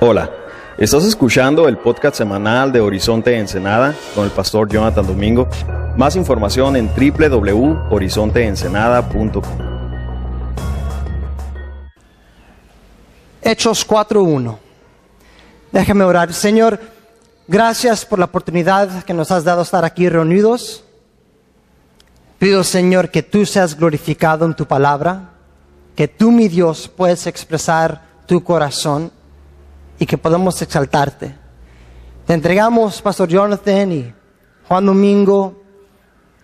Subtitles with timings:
[0.00, 0.30] Hola,
[0.76, 5.48] estás escuchando el podcast semanal de Horizonte Ensenada con el pastor Jonathan Domingo.
[5.96, 9.42] Más información en www.horizonteensenada.com.
[13.42, 14.58] Hechos 4.1.
[15.72, 16.34] Déjame orar.
[16.34, 16.78] Señor,
[17.48, 20.84] gracias por la oportunidad que nos has dado estar aquí reunidos.
[22.38, 25.30] Pido, Señor, que tú seas glorificado en tu palabra,
[25.96, 29.10] que tú, mi Dios, puedes expresar tu corazón
[30.00, 31.32] y que podamos exaltarte.
[32.26, 34.12] Te entregamos, Pastor Jonathan y
[34.66, 35.62] Juan Domingo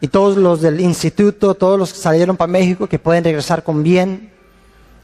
[0.01, 3.82] y todos los del instituto, todos los que salieron para México, que pueden regresar con
[3.82, 4.30] bien.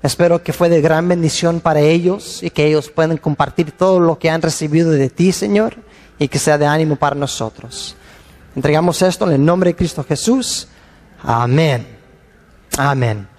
[0.02, 4.18] Espero que fue de gran bendición para ellos y que ellos puedan compartir todo lo
[4.18, 5.76] que han recibido de ti, Señor,
[6.18, 7.96] y que sea de ánimo para nosotros.
[8.54, 10.68] Entregamos esto en el nombre de Cristo Jesús.
[11.22, 11.86] Amén.
[12.76, 13.31] Amén.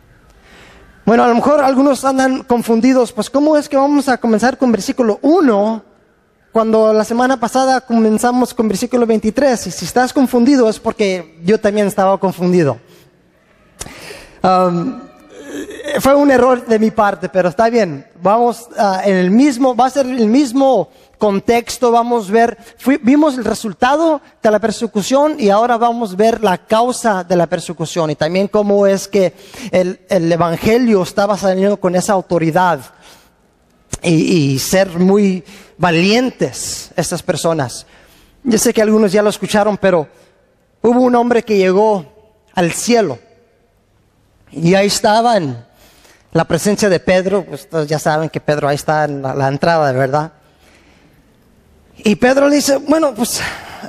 [1.05, 4.71] Bueno, a lo mejor algunos andan confundidos, pues ¿cómo es que vamos a comenzar con
[4.71, 5.83] versículo 1
[6.53, 9.67] cuando la semana pasada comenzamos con versículo 23?
[9.67, 12.77] Y si estás confundido es porque yo también estaba confundido.
[14.43, 15.01] Um,
[15.99, 18.07] fue un error de mi parte, pero está bien.
[18.21, 20.87] Vamos uh, en el mismo, va a ser el mismo
[21.23, 22.57] contexto, vamos a ver,
[23.01, 27.47] vimos el resultado de la persecución y ahora vamos a ver la causa de la
[27.47, 29.33] persecución y también cómo es que
[29.71, 32.81] el, el Evangelio estaba saliendo con esa autoridad
[34.01, 35.45] y, y, ser muy
[35.77, 37.85] valientes estas personas.
[38.43, 40.05] Yo sé que algunos ya lo escucharon, pero
[40.81, 42.05] hubo un hombre que llegó
[42.53, 43.17] al cielo
[44.51, 45.55] y ahí estaba en
[46.33, 49.89] la presencia de Pedro, pues ya saben que Pedro ahí está en la, la entrada,
[49.93, 50.33] ¿verdad?
[51.97, 53.41] Y Pedro le dice, bueno, pues,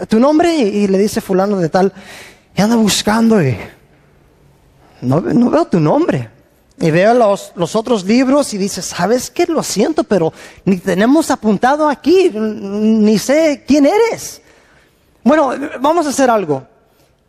[0.09, 0.55] ¿tu nombre?
[0.55, 1.93] Y, le dice fulano de tal,
[2.55, 3.57] y anda buscando y
[5.01, 6.31] no, veo tu nombre.
[6.79, 9.47] Y veo los, los, otros libros y dice, ¿sabes qué?
[9.47, 10.33] Lo siento, pero
[10.65, 14.43] ni tenemos apuntado aquí, ni sé quién eres.
[15.23, 16.67] Bueno, vamos a hacer algo.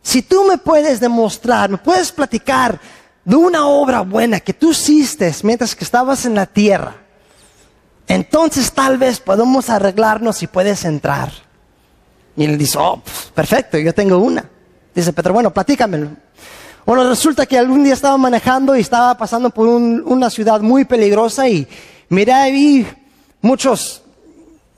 [0.02, 2.80] Si tú me puedes demostrar, me puedes platicar
[3.24, 6.94] de una obra buena que tú hiciste mientras que estabas en la tierra,
[8.08, 11.30] entonces tal vez podemos arreglarnos y puedes entrar.
[12.36, 14.44] Y él dice, oh, pues, perfecto, yo tengo una.
[14.94, 16.10] Dice Pedro, bueno, platícamelo.
[16.84, 20.84] Bueno, resulta que algún día estaba manejando y estaba pasando por un, una ciudad muy
[20.84, 21.66] peligrosa y
[22.08, 22.86] miré ahí
[23.40, 24.02] muchos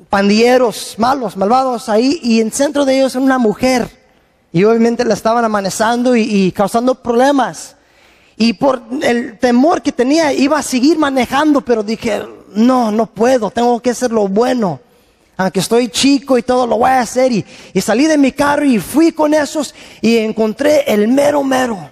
[0.09, 3.89] pandilleros malos, malvados ahí y en centro de ellos una mujer.
[4.53, 7.77] Y obviamente la estaban amanezando y, y causando problemas.
[8.39, 12.22] Y por el temor que tenía iba a seguir manejando, pero dije,
[12.54, 14.81] no, no puedo, tengo que hacer lo bueno.
[15.36, 17.31] Aunque estoy chico y todo lo voy a hacer.
[17.31, 17.44] Y,
[17.81, 21.91] salí de mi carro y fui con esos y encontré el mero mero.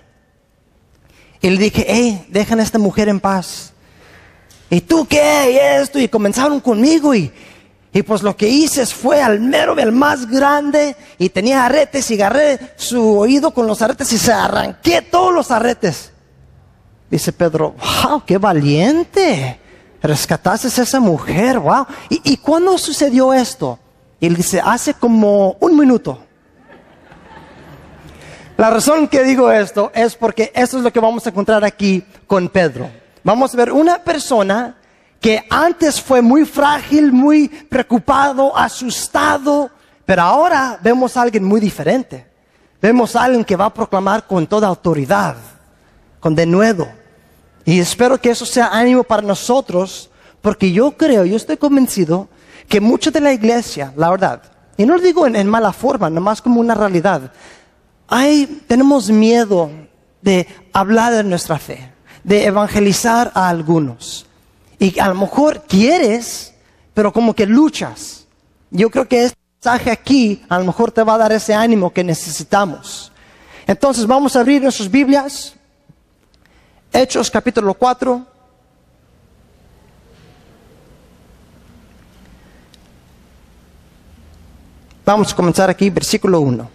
[1.40, 3.72] Y le dije, hey, dejan a esta mujer en paz.
[4.68, 5.52] ¿Y tú qué?
[5.52, 6.00] Y esto.
[6.00, 7.30] Y comenzaron conmigo y,
[7.92, 12.14] y pues lo que hice fue al mero, el más grande, y tenía aretes y
[12.14, 16.10] agarré su oído con los aretes y se arranqué todos los aretes.
[17.08, 19.60] Dice Pedro, wow, qué valiente.
[20.02, 21.86] Rescataste a esa mujer, wow.
[22.08, 23.78] ¿Y, ¿Y cuándo sucedió esto?
[24.20, 26.22] Él dice, hace como un minuto.
[28.56, 32.02] La razón que digo esto es porque esto es lo que vamos a encontrar aquí
[32.26, 32.88] con Pedro.
[33.22, 34.76] Vamos a ver una persona
[35.20, 39.70] que antes fue muy frágil, muy preocupado, asustado,
[40.06, 42.26] pero ahora vemos a alguien muy diferente.
[42.80, 45.36] Vemos a alguien que va a proclamar con toda autoridad,
[46.20, 46.86] con denuedo.
[47.66, 50.08] Y espero que eso sea ánimo para nosotros,
[50.40, 52.28] porque yo creo, yo estoy convencido
[52.68, 54.42] que mucha de la iglesia, la verdad,
[54.76, 57.32] y no lo digo en, en mala forma, nomás como una realidad,
[58.08, 59.68] hay, tenemos miedo
[60.22, 64.26] de hablar de nuestra fe, de evangelizar a algunos.
[64.78, 66.54] Y a lo mejor quieres,
[66.94, 68.26] pero como que luchas.
[68.70, 71.92] Yo creo que este mensaje aquí a lo mejor te va a dar ese ánimo
[71.92, 73.10] que necesitamos.
[73.66, 75.54] Entonces vamos a abrir nuestras Biblias.
[76.98, 78.24] Hechos capítulo 4.
[85.04, 86.70] Vamos a comenzar aquí, versículo 1.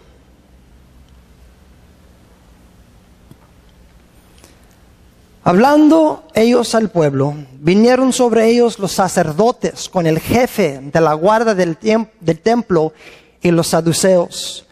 [5.44, 11.56] Hablando ellos al pueblo, vinieron sobre ellos los sacerdotes con el jefe de la guarda
[11.56, 11.80] del,
[12.20, 12.94] del, templo
[13.42, 14.68] y los saduceos,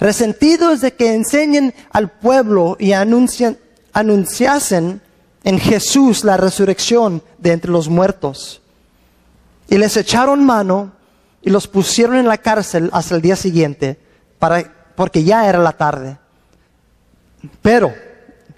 [0.00, 3.58] resentidos de que enseñen al pueblo y anuncien,
[3.94, 5.00] anunciasen
[5.44, 8.60] en Jesús la resurrección de entre los muertos.
[9.68, 10.92] Y les echaron mano
[11.42, 13.98] y los pusieron en la cárcel hasta el día siguiente,
[14.38, 16.18] para, porque ya era la tarde.
[17.62, 17.92] Pero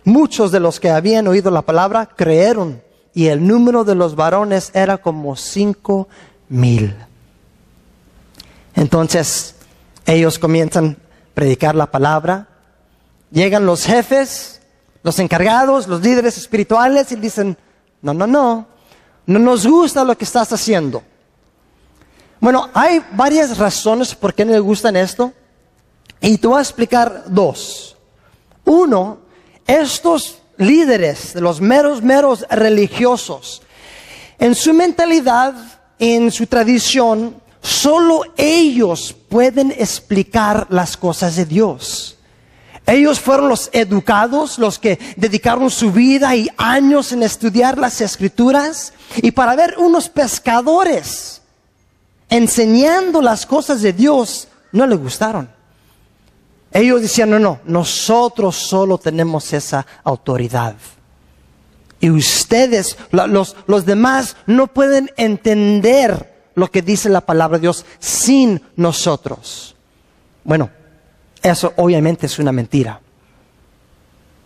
[0.07, 2.81] Muchos de los que habían oído la palabra creyeron
[3.13, 6.07] y el número de los varones era como cinco
[6.49, 6.95] mil.
[8.77, 9.57] Entonces,
[10.07, 12.47] ellos comienzan a predicar la palabra.
[13.33, 14.56] Llegan los jefes,
[15.07, 17.57] los encargados, los líderes espirituales y dicen,
[18.03, 18.67] no, no, no,
[19.27, 21.01] no nos gusta lo que estás haciendo.
[22.41, 25.33] Bueno, hay varias razones por qué no le gustan esto.
[26.21, 27.97] Y te voy a explicar dos.
[28.65, 29.19] Uno,
[29.65, 33.63] estos líderes, de los meros, meros religiosos,
[34.41, 35.55] en su mentalidad,
[36.01, 42.16] en su tradición, solo ellos pueden explicar las cosas de Dios.
[42.87, 48.93] Ellos fueron los educados, los que dedicaron su vida y años en estudiar las escrituras.
[49.17, 51.43] Y para ver unos pescadores
[52.29, 55.51] enseñando las cosas de Dios, no le gustaron.
[56.71, 60.77] Ellos decían, no, no, nosotros solo tenemos esa autoridad.
[61.99, 67.85] Y ustedes, los, los demás, no pueden entender lo que dice la palabra de Dios
[67.99, 69.75] sin nosotros.
[70.45, 70.71] Bueno,
[71.43, 73.01] eso obviamente es una mentira.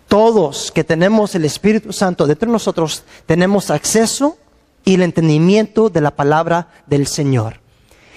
[0.09, 4.39] Todos que tenemos el Espíritu Santo dentro de nosotros tenemos acceso
[4.85, 7.61] y el entendimiento de la palabra del Señor.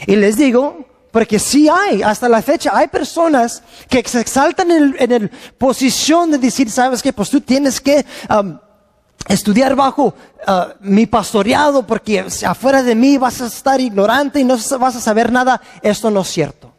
[0.08, 4.96] Y les digo, porque sí hay, hasta la fecha, hay personas que se exaltan en,
[4.98, 8.58] la posición de decir, sabes que, pues tú tienes que um,
[9.28, 14.58] estudiar bajo uh, mi pastoreado porque afuera de mí vas a estar ignorante y no
[14.80, 15.62] vas a saber nada.
[15.82, 16.73] Esto no es cierto.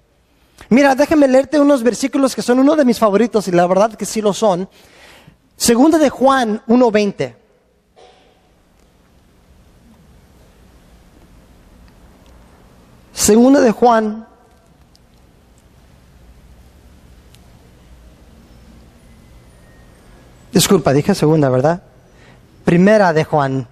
[0.71, 4.07] Mira, déjame leerte unos versículos que son uno de mis favoritos y la verdad que
[4.07, 4.69] sí lo son.
[5.57, 7.35] Segunda de Juan 1.20.
[13.13, 14.27] Segunda de Juan
[20.55, 21.83] Disculpa, dije segunda, ¿verdad?
[22.65, 23.67] Primera de Juan.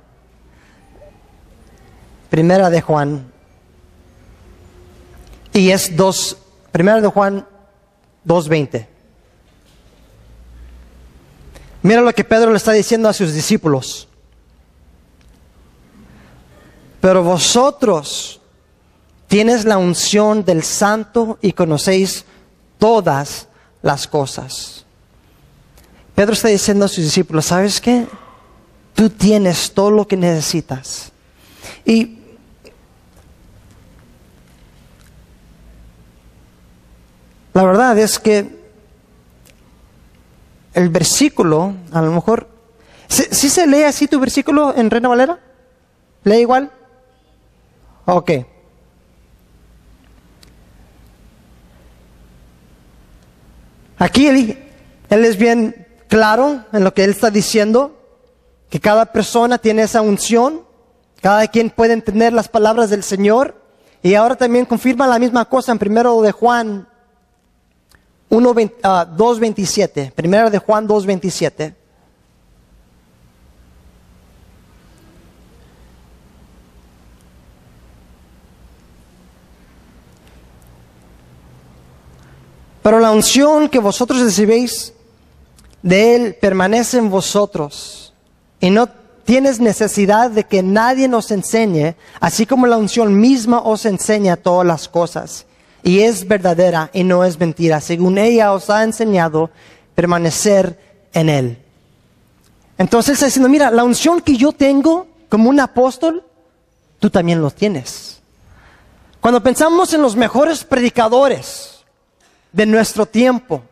[2.29, 3.31] Primera de Juan.
[5.53, 6.39] Y es dos,
[6.73, 7.47] primera de Juan
[8.27, 8.87] 2.20.
[11.83, 14.09] Mira lo que Pedro le está diciendo a sus discípulos.
[17.01, 18.41] Pero vosotros
[19.27, 22.25] tienes la unción del santo y conocéis
[22.79, 23.49] todas
[23.83, 24.85] las cosas.
[26.15, 28.07] Pedro está diciendo a sus discípulos, ¿sabes qué?
[28.95, 31.11] Tú tienes todo lo que necesitas.
[31.85, 32.19] Y
[37.55, 38.63] la verdad es que
[40.75, 42.49] el versículo, a lo mejor,
[43.09, 45.39] ¿sí, se lee así tu versículo en Reina Valera?
[46.25, 46.71] ¿Lee igual?
[48.07, 48.31] Ok.
[53.99, 54.59] Aquí él,
[55.11, 57.99] él es bien claro en lo que él está diciendo
[58.71, 60.63] que cada persona tiene esa unción,
[61.21, 63.55] cada quien puede entender las palabras del Señor.
[64.03, 66.89] Y ahora también confirma la misma cosa en primero de Juan
[68.41, 70.07] 2.27.
[70.09, 71.75] Ah, primero de Juan 2.27.
[82.83, 84.93] Pero la unción que vosotros recibéis
[85.83, 88.13] de Él permanece en vosotros
[88.61, 88.89] y no
[89.25, 94.67] tienes necesidad de que nadie nos enseñe, así como la unción misma os enseña todas
[94.67, 95.47] las cosas.
[95.83, 99.51] Y es verdadera y no es mentira, según ella os ha enseñado
[99.95, 100.79] permanecer
[101.13, 101.59] en Él.
[102.79, 106.25] Entonces está diciendo, mira, la unción que yo tengo como un apóstol,
[106.99, 108.21] tú también lo tienes.
[109.21, 111.85] Cuando pensamos en los mejores predicadores
[112.53, 113.63] de nuestro tiempo,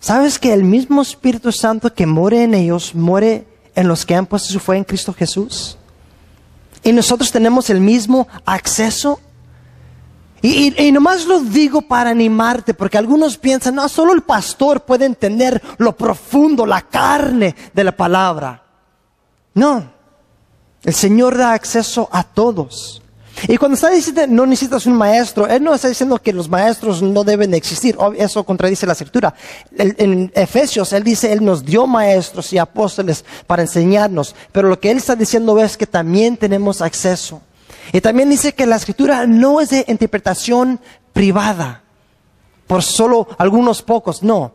[0.00, 4.26] ¿sabes que el mismo Espíritu Santo que muere en ellos muere en los que han
[4.26, 5.76] puesto su fe en Cristo Jesús.
[6.82, 9.20] Y nosotros tenemos el mismo acceso.
[10.42, 15.62] Y, nomás lo digo para animarte, porque algunos piensan, no, solo el pastor puede entender
[15.78, 18.60] lo profundo, la carne de la palabra.
[19.54, 19.92] No,
[20.82, 23.02] el Señor da acceso a todos.
[23.46, 27.02] Y cuando está diciendo no necesitas un maestro, Él no está diciendo que los maestros
[27.02, 27.96] no deben existir.
[28.16, 29.32] Eso contradice la escritura.
[29.76, 34.34] En Efesios, Él dice, Él nos dio maestros y apóstoles para enseñarnos.
[34.50, 37.40] Pero lo que Él está diciendo es que también tenemos acceso.
[37.92, 40.80] Y también dice que la escritura no es de interpretación
[41.12, 41.82] privada
[42.66, 44.22] por solo algunos pocos.
[44.22, 44.52] No.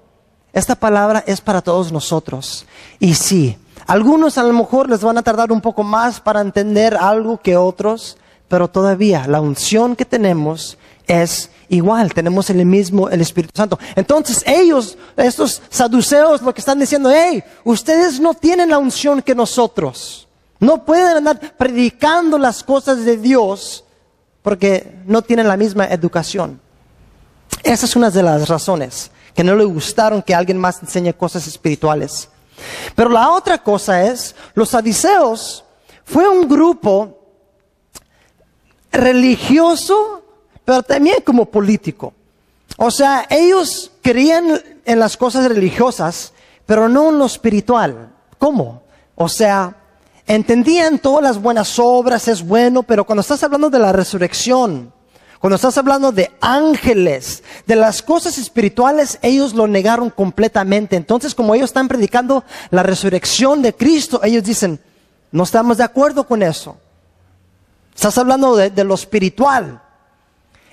[0.54, 2.66] Esta palabra es para todos nosotros.
[3.00, 6.96] Y sí, algunos a lo mejor les van a tardar un poco más para entender
[6.96, 8.18] algo que otros
[8.48, 13.78] pero todavía la unción que tenemos es igual, tenemos el mismo, el Espíritu Santo.
[13.96, 19.36] Entonces ellos, estos saduceos, lo que están diciendo, hey, ustedes no tienen la unción que
[19.36, 20.27] nosotros.
[20.60, 23.84] No pueden andar predicando las cosas de Dios
[24.42, 26.60] porque no tienen la misma educación.
[27.64, 31.48] Esa es una de las razones, que no le gustaron que alguien más enseñe cosas
[31.48, 32.30] espirituales.
[32.96, 35.64] Pero la otra cosa es, los sadiceos
[36.04, 37.18] fue un grupo
[38.92, 40.24] religioso,
[40.64, 42.14] pero también como político.
[42.78, 46.34] O sea, ellos creían en las cosas religiosas,
[46.66, 48.14] pero no en lo espiritual.
[48.38, 48.84] ¿Cómo?
[49.16, 49.76] O sea,
[50.28, 54.94] entendían todas las buenas obras, es bueno, pero cuando estás hablando de la resurrección,
[55.40, 60.96] cuando estás hablando de ángeles, de las cosas espirituales, ellos lo negaron completamente.
[60.96, 64.80] Entonces, como ellos están predicando la resurrección de Cristo, ellos dicen,
[65.32, 66.78] no estamos de acuerdo con eso.
[67.94, 69.82] Estás hablando de, lo espiritual.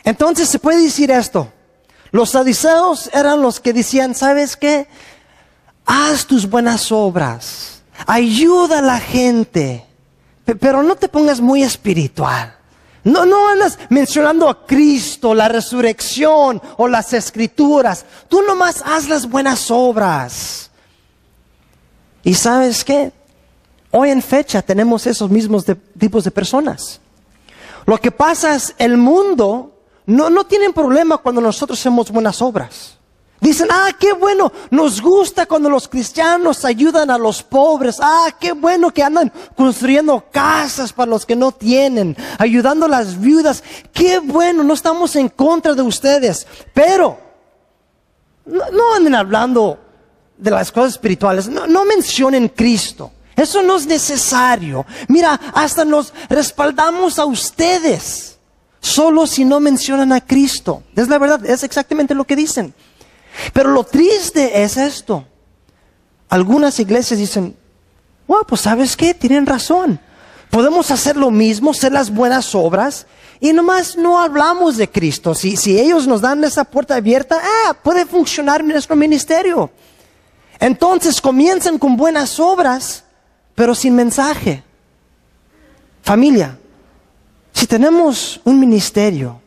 [0.03, 1.51] Entonces se puede decir esto.
[2.11, 4.87] Los sadiceos eran los que decían, ¿sabes qué?
[5.87, 7.74] Haz tus buenas obras.
[8.07, 9.87] Ayuda a la gente.
[10.45, 12.57] Pero no te pongas muy espiritual.
[13.05, 18.07] No, no andas mencionando a Cristo, la resurrección o las escrituras.
[18.29, 20.71] Tú nomás haz las buenas obras.
[22.23, 23.13] ¿Y sabes qué?
[23.91, 25.65] Hoy en fecha tenemos esos mismos
[25.99, 27.01] tipos de personas.
[27.87, 29.75] Lo que pasa es, el mundo
[30.07, 32.97] no, no tiene problema cuando nosotros hacemos buenas obras.
[33.45, 37.99] Dicen, ah, qué bueno, nos gusta cuando los cristianos ayudan a los pobres.
[38.01, 43.21] Ah, qué bueno que andan construyendo casas para los que no tienen, ayudando a las
[43.21, 43.63] viudas.
[43.93, 46.47] Qué bueno, no estamos en contra de ustedes.
[46.73, 47.19] Pero,
[48.47, 49.79] no, anden hablando
[50.39, 53.13] de las cosas espirituales, no, no mencionen Cristo.
[53.37, 54.87] Eso no es necesario.
[55.07, 58.39] Mira, hasta nos respaldamos a ustedes,
[58.81, 60.83] solo si no mencionan a Cristo.
[60.97, 62.73] Es la verdad, es exactamente lo que dicen.
[63.53, 65.26] Pero lo triste es esto.
[66.29, 67.57] Algunas iglesias dicen,
[68.26, 70.00] wow, pues sabes qué, tienen razón.
[70.50, 73.07] Podemos hacer lo mismo, hacer las buenas obras
[73.41, 75.35] y nomás no hablamos de Cristo.
[75.35, 79.71] Si, si ellos nos dan esa puerta abierta, ah, puede funcionar nuestro ministerio.
[80.61, 83.05] Entonces comienzan con buenas obras,
[83.55, 84.62] pero sin mensaje.
[86.03, 86.59] Familia,
[87.53, 89.41] si tenemos un ministerio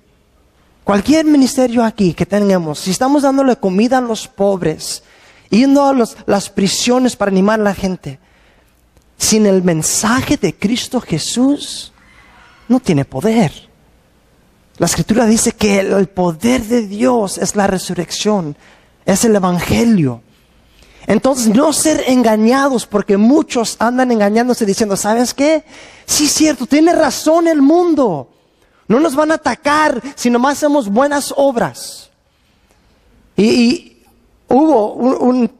[0.87, 5.03] Cualquier ministerio aquí que tengamos, si estamos dándole comida a los pobres,
[5.49, 5.93] yendo a
[6.25, 8.21] las prisiones para animar a la gente,
[9.17, 11.91] sin el mensaje de Cristo Jesús,
[12.69, 13.51] no tiene poder.
[14.77, 18.55] La escritura dice que el poder de Dios es la resurrección,
[19.05, 20.21] es el Evangelio.
[21.05, 25.65] Entonces, no ser engañados, porque muchos andan engañándose diciendo, ¿sabes qué?
[26.05, 28.36] Sí, cierto, tiene razón el mundo.
[28.87, 32.09] No nos van a atacar si nomás hacemos buenas obras.
[33.35, 34.03] Y,
[34.47, 35.51] hubo un,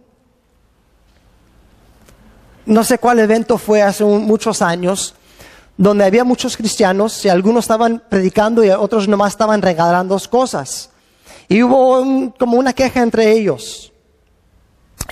[2.65, 5.13] no sé cuál evento fue hace muchos años,
[5.75, 10.89] donde había muchos cristianos y algunos estaban predicando y otros nomás estaban regalando cosas.
[11.49, 13.91] Y hubo como una queja entre ellos.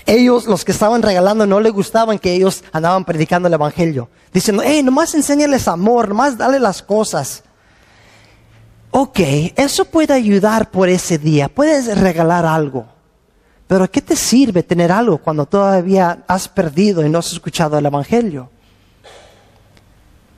[0.06, 4.10] Ellos, los que estaban regalando, no les gustaban que ellos andaban predicando el Evangelio.
[4.34, 7.44] Diciendo, hey, nomás enséñales amor, nomás dale las cosas
[9.06, 9.20] ok,
[9.56, 12.88] eso puede ayudar por ese día, puedes regalar algo,
[13.68, 17.86] pero ¿qué te sirve tener algo cuando todavía has perdido y no has escuchado el
[17.86, 18.50] Evangelio?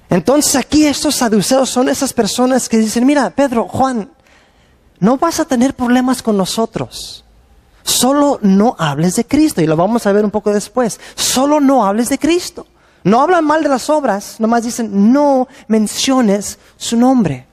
[0.10, 4.10] Entonces aquí estos saduceos son esas personas que dicen, mira, Pedro, Juan,
[5.00, 7.24] no vas a tener problemas con nosotros.
[7.84, 9.62] Solo no hables de Cristo.
[9.62, 11.00] Y lo vamos a ver un poco después.
[11.16, 12.66] Solo no hables de Cristo.
[13.04, 17.47] No hablan mal de las obras, nomás dicen, no menciones su nombre.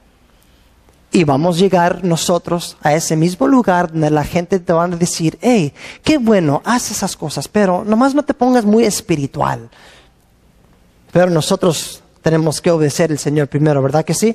[1.14, 4.88] Y vamos a llegar nosotros a ese mismo lugar donde la gente te va a
[4.88, 9.70] decir, hey, qué bueno, haz esas cosas, pero nomás no te pongas muy espiritual.
[11.12, 14.34] Pero nosotros tenemos que obedecer al Señor primero, ¿verdad que sí?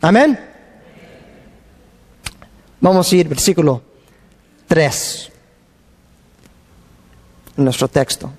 [0.00, 0.38] Amén.
[2.80, 3.82] Vamos a ir, versículo
[4.68, 5.32] 3,
[7.56, 8.30] en nuestro texto.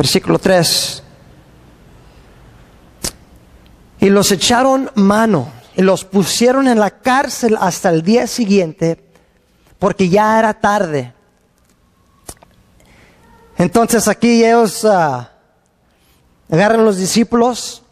[0.00, 1.02] Versículo 3.
[4.00, 9.04] Y los echaron mano y los pusieron en la cárcel hasta el día siguiente
[9.78, 11.12] porque ya era tarde.
[13.58, 15.32] Entonces aquí ellos ah,
[16.50, 17.82] agarran a los discípulos,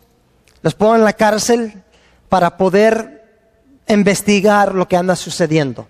[0.62, 1.82] los ponen en la cárcel
[2.30, 3.52] para poder
[3.86, 5.86] investigar lo que anda sucediendo.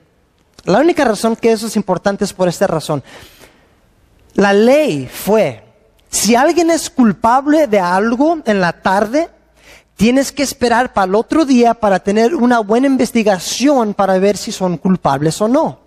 [0.65, 3.05] La única razón que eso es importante es por esta razón.
[4.35, 5.68] La ley fue
[6.11, 9.29] si alguien es culpable de algo en la tarde,
[9.97, 14.53] tienes que esperar para el otro día para tener una buena investigación para ver si
[14.53, 15.81] son culpables o no.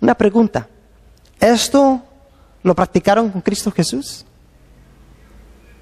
[0.00, 0.68] Una pregunta.
[1.38, 2.02] ¿Esto
[2.62, 4.24] lo practicaron con Cristo Jesús?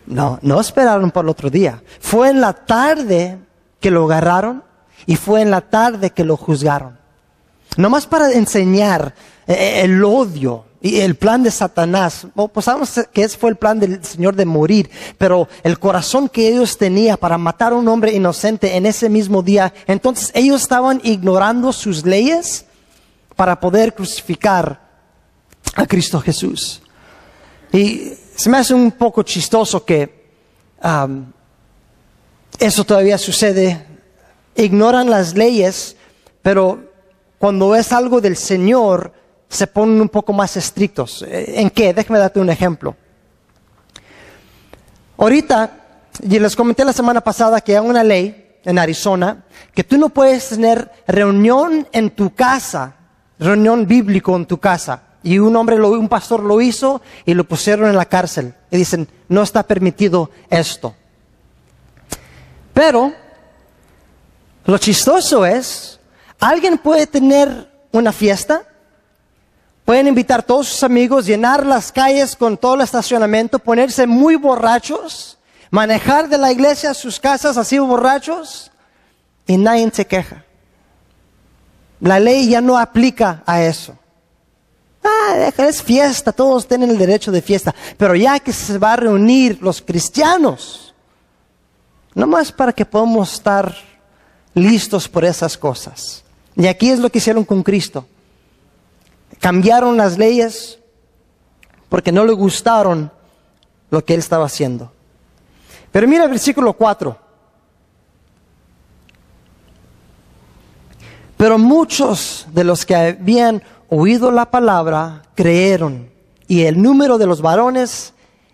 [0.07, 1.83] No, no esperaron por el otro día.
[2.01, 3.39] Fue en la tarde
[3.79, 4.65] que lo agarraron
[5.07, 6.99] y fue en la tarde que lo juzgaron.
[7.77, 9.15] Nomás para enseñar
[9.51, 12.27] el odio y el plan de Satanás.
[12.53, 16.49] Pues sabemos que ese fue el plan del Señor de morir, pero el corazón que
[16.49, 21.01] ellos tenían para matar a un hombre inocente en ese mismo día, entonces ellos estaban
[21.03, 22.65] ignorando sus leyes
[23.37, 24.81] para poder crucificar
[25.75, 26.83] a Cristo Jesús.
[27.73, 30.21] Y se me hace un poco chistoso que
[32.59, 33.87] eso todavía sucede.
[34.57, 35.97] Ignoran las leyes,
[36.43, 36.81] pero
[37.39, 39.13] cuando es algo del Señor,
[39.51, 41.25] se ponen un poco más estrictos.
[41.29, 41.93] ¿En qué?
[41.93, 42.97] Déjame darte un ejemplo.
[45.19, 45.71] Ahorita,
[46.23, 50.09] y les comenté la semana pasada que hay una ley en Arizona que tú no
[50.09, 52.95] puedes tener reunión en tu casa,
[53.39, 55.03] reunión bíblico en tu casa.
[55.23, 58.55] Y un hombre, un pastor lo hizo y lo pusieron en la cárcel.
[58.71, 60.95] Y dicen, no está permitido esto.
[62.73, 63.13] Pero,
[64.65, 66.01] lo chistoso es,
[66.39, 68.63] alguien puede tener una fiesta,
[69.91, 74.37] pueden invitar a todos sus amigos, llenar las calles con todo el estacionamiento, ponerse muy
[74.37, 75.37] borrachos,
[75.69, 78.71] manejar de la iglesia a sus casas así borrachos,
[79.49, 80.45] y nadie se queja.
[81.99, 83.99] La ley ya no aplica a eso.
[85.03, 87.75] Ah, es fiesta, todos tienen el derecho de fiesta.
[87.97, 90.95] Pero ya que se va a reunir los cristianos,
[92.15, 93.75] no más para que podamos estar
[94.55, 96.23] listos por esas cosas.
[96.55, 98.07] Y aquí es lo que hicieron con Cristo.
[99.41, 100.79] Cambiaron las leyes
[101.89, 103.11] porque no le gustaron
[103.91, 104.93] lo que él estaba haciendo.
[105.91, 107.19] Pero mira el versículo 4.
[111.37, 116.11] Pero muchos de los que habían oído la palabra, creyeron.
[116.47, 118.13] Y el número de los varones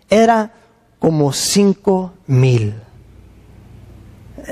[0.09, 0.53] era
[0.99, 2.75] como cinco mil.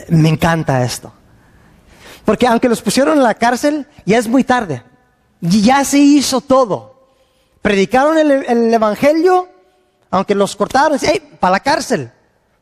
[0.09, 1.13] Me encanta esto.
[2.25, 4.83] Porque aunque los pusieron en la cárcel, ya es muy tarde.
[5.49, 6.95] Ya se hizo todo.
[7.61, 9.47] Predicaron el, Evangelio,
[10.11, 12.11] aunque los cortaron, hey, para la cárcel.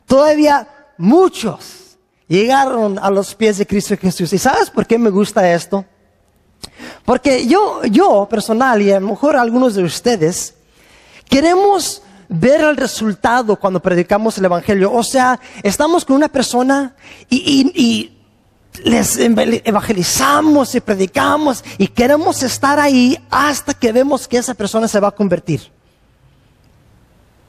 [0.06, 0.68] Todavía
[0.98, 4.32] muchos llegaron a los pies de Cristo Jesús.
[4.34, 5.86] ¿Y sabes por qué me gusta esto?
[7.06, 10.56] Porque yo, yo personal y a lo mejor algunos de ustedes,
[11.30, 14.92] queremos ver el resultado cuando predicamos el Evangelio.
[14.92, 16.96] O sea, estamos con una persona
[17.30, 18.13] y, y,
[18.84, 25.00] les evangelizamos y predicamos y queremos estar ahí hasta que vemos que esa persona se
[25.00, 25.72] va a convertir.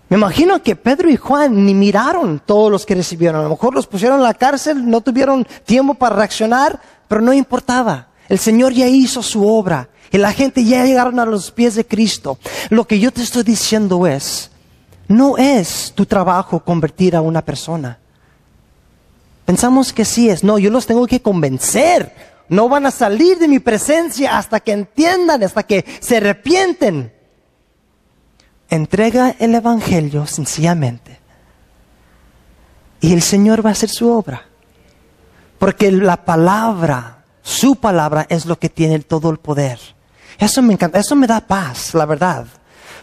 [0.08, 3.40] Me imagino que Pedro y Juan ni miraron todos los que recibieron.
[3.40, 7.32] A lo mejor los pusieron en la cárcel, no tuvieron tiempo para reaccionar, pero no
[7.32, 8.08] importaba.
[8.28, 11.86] El Señor ya hizo su obra y la gente ya llegaron a los pies de
[11.86, 12.38] Cristo.
[12.70, 14.50] Lo que yo te estoy diciendo es,
[15.08, 17.98] no es tu trabajo convertir a una persona.
[19.44, 20.42] Pensamos que sí es.
[20.44, 22.14] No, yo los tengo que convencer.
[22.48, 27.12] No van a salir de mi presencia hasta que entiendan, hasta que se arrepienten.
[28.70, 31.20] Entrega el Evangelio sencillamente.
[33.00, 34.46] Y el Señor va a hacer su obra.
[35.58, 39.78] Porque la palabra su palabra es lo que tiene todo el poder.
[40.38, 42.46] Eso me encanta, eso me da paz, la verdad.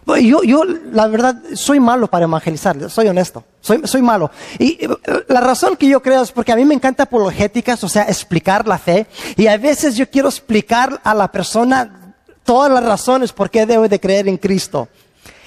[0.05, 4.31] Yo, yo, la verdad, soy malo para evangelizar, soy honesto, soy, soy malo.
[4.57, 4.79] Y
[5.27, 8.67] la razón que yo creo es porque a mí me encanta apologéticas, o sea, explicar
[8.67, 9.07] la fe.
[9.37, 13.87] Y a veces yo quiero explicar a la persona todas las razones por qué debe
[13.87, 14.89] de creer en Cristo.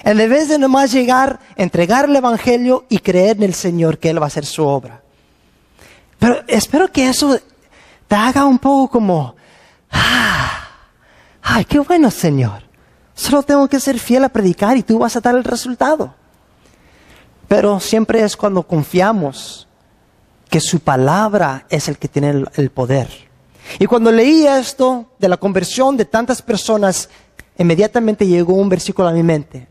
[0.03, 4.19] En vez de nomás llegar, entregar el Evangelio y creer en el Señor que Él
[4.19, 5.01] va a hacer su obra.
[6.19, 7.37] Pero espero que eso
[8.07, 9.35] te haga un poco como,
[9.91, 10.67] ah,
[11.41, 12.64] ay, qué bueno Señor.
[13.15, 16.13] Solo tengo que ser fiel a predicar y tú vas a dar el resultado.
[17.47, 19.67] Pero siempre es cuando confiamos
[20.49, 23.07] que su palabra es el que tiene el, poder.
[23.79, 27.09] Y cuando leí esto de la conversión de tantas personas,
[27.57, 29.67] inmediatamente llegó un versículo a mi mente.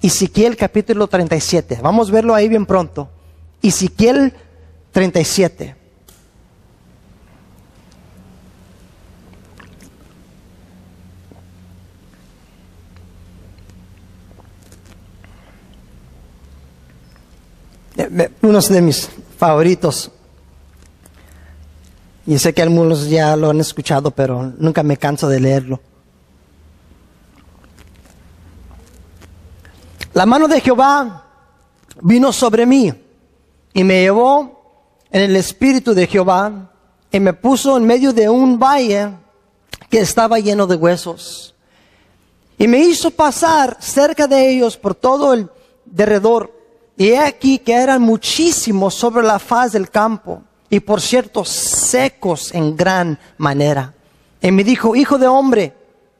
[0.00, 1.80] Ezequiel capítulo 37.
[1.82, 3.10] Vamos a verlo ahí bien pronto.
[3.62, 4.32] Ezequiel
[4.92, 5.75] 37.
[18.42, 20.10] Uno de mis favoritos.
[22.26, 25.80] Y sé que algunos ya lo han escuchado, pero nunca me canso de leerlo.
[30.12, 31.24] La mano de Jehová
[32.00, 32.92] vino sobre mí
[33.74, 34.56] y me llevó
[35.10, 36.70] en el espíritu de Jehová
[37.12, 39.10] y me puso en medio de un valle
[39.90, 41.54] que estaba lleno de huesos.
[42.58, 45.50] Y me hizo pasar cerca de ellos por todo el
[45.84, 46.55] derredor.
[46.96, 52.52] Y he aquí que eran muchísimos sobre la faz del campo, y por cierto secos
[52.54, 53.94] en gran manera.
[54.40, 55.74] Y me dijo, hijo de hombre,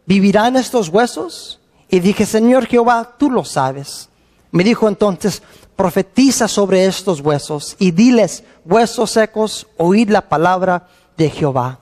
[0.05, 1.61] ¿vivirán estos huesos?
[1.89, 4.09] Y dije, Señor Jehová, tú lo sabes.
[4.51, 5.43] Me dijo entonces,
[5.77, 11.79] profetiza sobre estos huesos y diles, huesos secos, oíd la palabra de Jehová.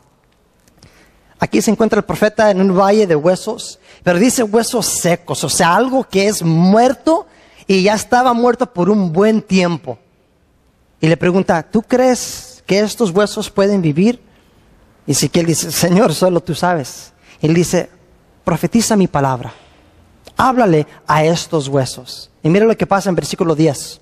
[1.39, 5.49] Aquí se encuentra el profeta en un valle de huesos, pero dice huesos secos, o
[5.49, 7.27] sea, algo que es muerto
[7.67, 9.99] y ya estaba muerto por un buen tiempo.
[11.01, 14.21] Y le pregunta, ¿tú crees que estos huesos pueden vivir?
[15.07, 17.13] Y Ezequiel dice, Señor, solo tú sabes.
[17.41, 17.91] Él dice,
[18.45, 19.53] profetiza mi palabra.
[20.37, 22.31] Háblale a estos huesos.
[22.43, 24.01] Y mira lo que pasa en versículo 10.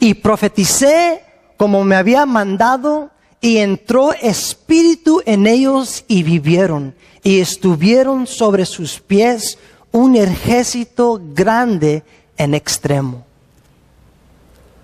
[0.00, 1.22] Y profeticé
[1.56, 3.10] como me había mandado
[3.40, 9.58] y entró espíritu en ellos y vivieron y estuvieron sobre sus pies
[9.92, 12.02] un ejército grande
[12.36, 13.24] en extremo.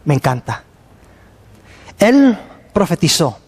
[0.04, 0.62] Me encanta.
[1.98, 2.38] Él
[2.72, 3.38] profetizó.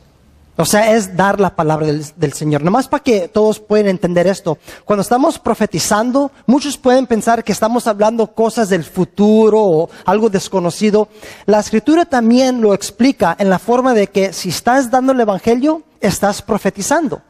[0.56, 2.62] O sea, es dar la palabra del, del Señor.
[2.62, 4.58] Nomás para que todos puedan entender esto.
[4.84, 11.08] Cuando estamos profetizando, muchos pueden pensar que estamos hablando cosas del futuro o algo desconocido.
[11.46, 15.82] La escritura también lo explica en la forma de que si estás dando el Evangelio,
[15.98, 17.22] estás profetizando.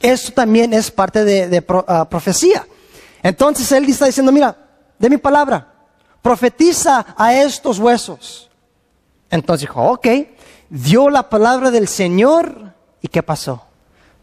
[0.00, 2.64] Eso también es parte de, de ah, profecía.
[3.22, 4.56] Entonces él está diciendo, mira,
[4.98, 5.72] de mi palabra,
[6.22, 8.50] profetiza a estos huesos.
[9.30, 10.06] Entonces dijo, ok,
[10.68, 13.64] dio la palabra del Señor y ¿qué pasó?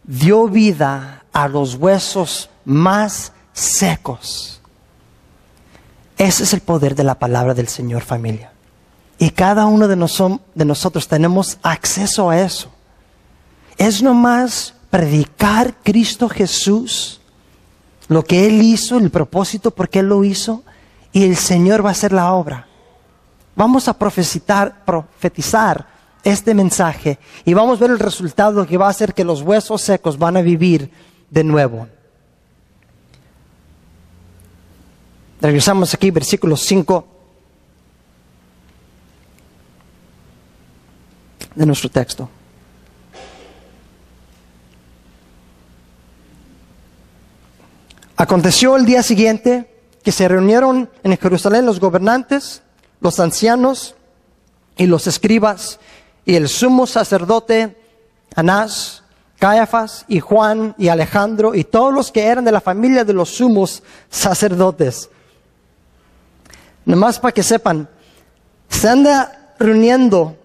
[0.03, 4.61] Dio vida a los huesos más secos.
[6.17, 8.51] Ese es el poder de la palabra del Señor familia.
[9.19, 12.71] Y cada uno de, de nosotros tenemos acceso a eso.
[13.77, 17.16] Es nomás predicar Cristo Jesús,
[18.07, 20.63] lo que Él hizo, el propósito por qué Él lo hizo,
[21.11, 22.67] y el Señor va a hacer la obra.
[23.55, 25.87] Vamos a profetizar, profetizar
[26.23, 29.81] este mensaje y vamos a ver el resultado que va a hacer que los huesos
[29.81, 30.91] secos van a vivir
[31.29, 31.87] de nuevo.
[35.41, 37.07] Regresamos aquí, versículo 5
[41.55, 42.29] de nuestro texto.
[48.17, 49.71] Aconteció el día siguiente
[50.03, 52.63] que se reunieron en Jerusalén los gobernantes,
[52.99, 53.95] los ancianos
[54.75, 55.79] y los escribas
[56.25, 57.77] y el sumo sacerdote
[58.35, 59.03] Anás,
[59.37, 63.29] Caifás y Juan y Alejandro y todos los que eran de la familia de los
[63.29, 65.11] sumos sacerdotes.
[66.85, 67.87] Nomás para que sepan,
[68.67, 70.35] se anda reuniendo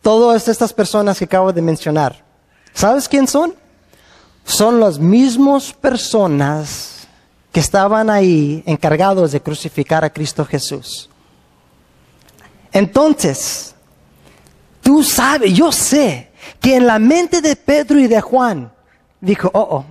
[0.00, 2.24] todas estas personas que acabo de mencionar.
[2.72, 3.61] ¿Sabes quién son?
[4.44, 7.08] Son las mismas personas
[7.52, 11.08] que estaban ahí encargados de crucificar a Cristo Jesús.
[12.72, 13.74] Entonces,
[14.80, 18.72] tú sabes, yo sé que en la mente de Pedro y de Juan
[19.20, 19.84] dijo, oh, oh,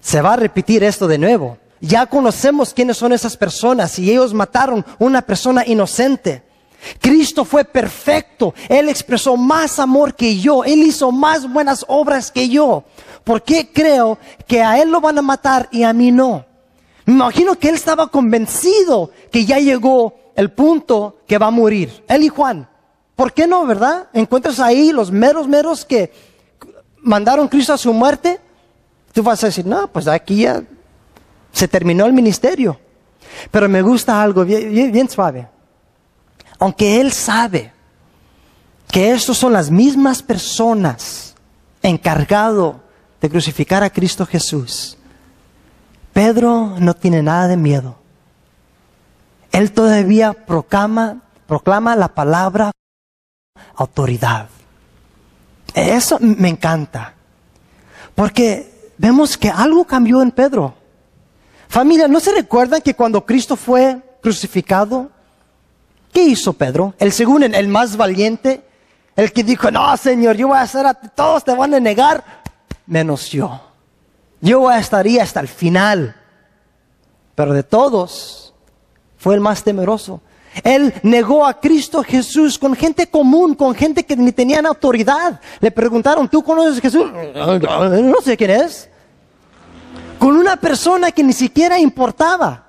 [0.00, 1.58] se va a repetir esto de nuevo.
[1.80, 6.45] Ya conocemos quiénes son esas personas y ellos mataron una persona inocente.
[7.00, 8.54] Cristo fue perfecto.
[8.68, 10.64] Él expresó más amor que yo.
[10.64, 12.84] Él hizo más buenas obras que yo.
[13.24, 16.44] ¿Por qué creo que a Él lo van a matar y a mí no?
[17.04, 22.04] Me imagino que Él estaba convencido que ya llegó el punto que va a morir.
[22.08, 22.68] Él y Juan.
[23.14, 24.08] ¿Por qué no, verdad?
[24.12, 26.12] Encuentras ahí los meros, meros que
[27.00, 28.38] mandaron Cristo a su muerte.
[29.12, 30.62] Tú vas a decir, no, pues aquí ya
[31.52, 32.78] se terminó el ministerio.
[33.50, 35.48] Pero me gusta algo bien, bien- bien suave.
[36.58, 37.72] Aunque Él sabe
[38.90, 41.34] que estos son las mismas personas
[41.82, 42.80] encargado
[43.20, 44.96] de crucificar a Cristo Jesús,
[46.12, 47.96] Pedro no tiene nada de miedo.
[49.52, 52.72] Él todavía proclama, proclama la palabra
[53.74, 54.48] autoridad.
[55.74, 57.14] Eso me encanta.
[58.14, 60.74] Porque vemos que algo cambió en Pedro.
[61.68, 65.10] Familia, ¿no se recuerdan que cuando Cristo fue crucificado,
[66.16, 66.94] ¿qué hizo Pedro?
[66.98, 68.64] El segundo, el más valiente,
[69.16, 72.24] el que dijo, no, Señor, yo voy a hacer a todos te van a negar,
[72.86, 73.60] menos yo.
[74.40, 76.16] Yo voy a estar ahí hasta el final.
[77.34, 78.54] Pero de todos,
[79.18, 80.22] fue el más temeroso.
[80.64, 85.38] Él negó a Cristo Jesús con gente común, con gente que ni tenían autoridad.
[85.60, 87.12] Le preguntaron, ¿tú conoces a Jesús?
[87.34, 88.88] No sé quién es.
[90.18, 92.68] Con una persona que ni siquiera importaba.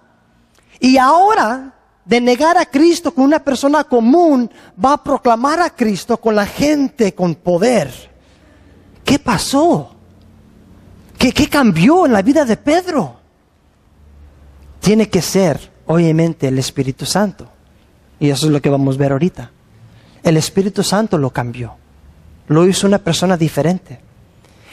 [0.82, 1.77] Y ahora,
[2.08, 4.50] de negar a Cristo con una persona común,
[4.84, 7.92] va a proclamar a Cristo con la gente con poder.
[9.04, 9.96] ¿Qué pasó?
[11.18, 13.18] ¿Qué, qué cambió en la vida de Pedro?
[14.88, 17.50] tiene que ser, obviamente, el Espíritu Santo.
[18.22, 19.52] Y eso es lo que vamos a ver ahorita.
[20.24, 21.76] El Espíritu Santo lo cambió.
[22.48, 24.00] Lo hizo una persona diferente.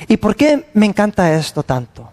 [0.06, 2.10] ¿Y por qué me encanta esto tanto?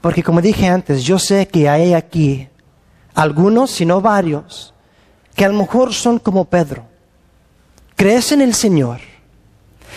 [0.00, 2.48] Porque como dije antes, yo sé que hay aquí
[3.14, 4.74] algunos, si no varios,
[5.34, 6.84] que a lo mejor son como Pedro.
[7.96, 9.00] Crees en el Señor,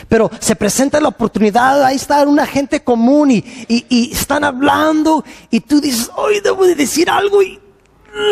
[0.07, 5.59] pero se presenta la oportunidad, ahí está una gente común y, y, están hablando y
[5.59, 7.59] tú dices, hoy debo de decir algo, y,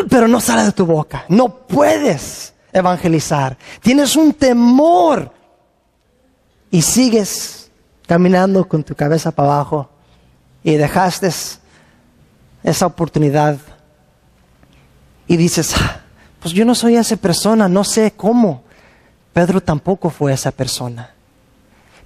[0.09, 1.25] pero no sale de tu boca.
[1.29, 3.57] No puedes evangelizar.
[3.81, 5.31] Tienes un temor
[6.69, 7.71] y sigues
[8.05, 9.89] caminando con tu cabeza para abajo
[10.63, 11.29] y dejaste
[12.63, 13.57] esa oportunidad
[15.27, 16.01] y dices, ah,
[16.39, 18.63] pues yo no soy esa persona, no sé cómo.
[19.33, 21.11] Pedro tampoco fue esa persona,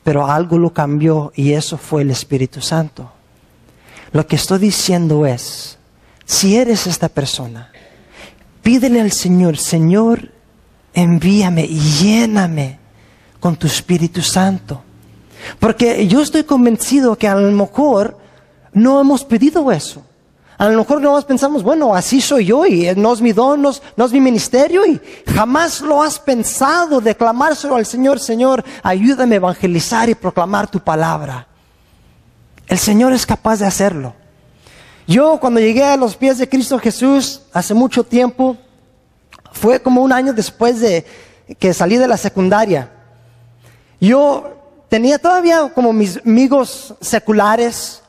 [0.03, 3.11] pero algo lo cambió y eso fue el Espíritu Santo.
[4.11, 5.77] Lo que estoy diciendo es,
[6.25, 7.71] si eres esta persona,
[8.63, 10.31] pídele al Señor, Señor,
[10.93, 12.79] envíame y lléname
[13.39, 14.83] con tu Espíritu Santo.
[15.59, 18.17] Porque yo estoy convencido que a lo mejor
[18.73, 20.03] no hemos pedido eso.
[20.59, 23.69] A lo mejor no pensamos, bueno, así soy yo y no es mi don, no
[23.69, 29.37] es, mi ministerio y jamás lo has pensado de clamárselo al Señor, Señor, ayúdame a
[29.37, 31.47] evangelizar y proclamar tu palabra.
[32.67, 34.13] El Señor es capaz de hacerlo.
[35.07, 38.57] Yo cuando llegué a los pies de Cristo Jesús hace mucho tiempo,
[39.53, 41.05] fue como un año después de
[41.57, 42.91] que salí de la secundaria.
[44.01, 44.57] Yo
[44.89, 48.01] tenía todavía como mis amigos seculares,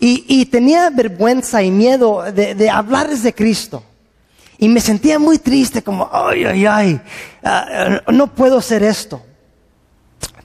[0.00, 3.84] y, tenía vergüenza y miedo de, hablarles de Cristo.
[4.58, 7.00] Y me sentía muy triste, como, ay, ay, ay,
[7.44, 9.22] ah, no puedo hacer esto.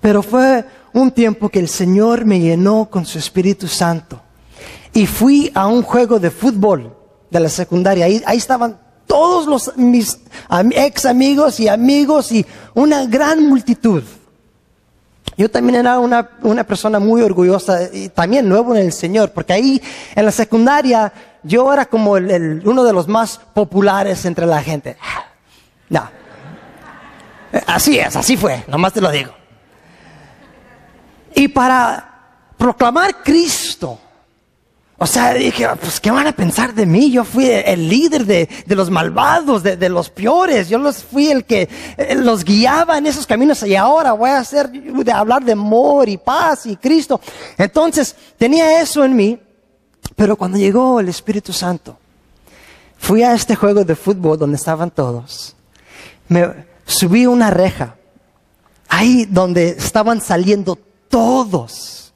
[0.02, 4.22] Pero fue un tiempo que el Señor me llenó con su Espíritu Santo.
[4.94, 6.96] Y fui a un juego de fútbol
[7.30, 8.06] de la secundaria.
[8.06, 10.20] Ahí, ahí estaban todos los, mis
[10.72, 14.04] ex amigos y amigos y una gran multitud.
[15.38, 19.54] Yo también era una, una, persona muy orgullosa y también nuevo en el Señor, porque
[19.54, 19.82] ahí
[20.16, 21.12] en la secundaria
[21.44, 24.98] yo era como el, uno de los más populares entre la gente.
[25.90, 26.10] No.
[27.68, 29.34] Así es, así fue, nomás te lo digo.
[31.36, 32.14] Y para
[32.58, 34.00] proclamar Cristo,
[34.98, 37.12] o sea, dije, pues, ¿qué van a pensar de mí?
[37.12, 40.70] Yo fui el líder de, los malvados, de, los peores.
[40.70, 44.40] Yo los fui el que eh, los guiaba en esos caminos y ahora voy a
[44.40, 47.20] hacer, de hablar de amor y paz y Cristo.
[47.58, 49.38] Entonces, tenía eso en mí,
[50.16, 51.98] pero cuando llegó el Espíritu Santo,
[52.98, 55.58] fui a este juego de fútbol donde estaban todos.
[56.30, 57.98] Me subí una reja,
[58.88, 60.80] ahí donde estaban saliendo
[61.10, 62.14] todos.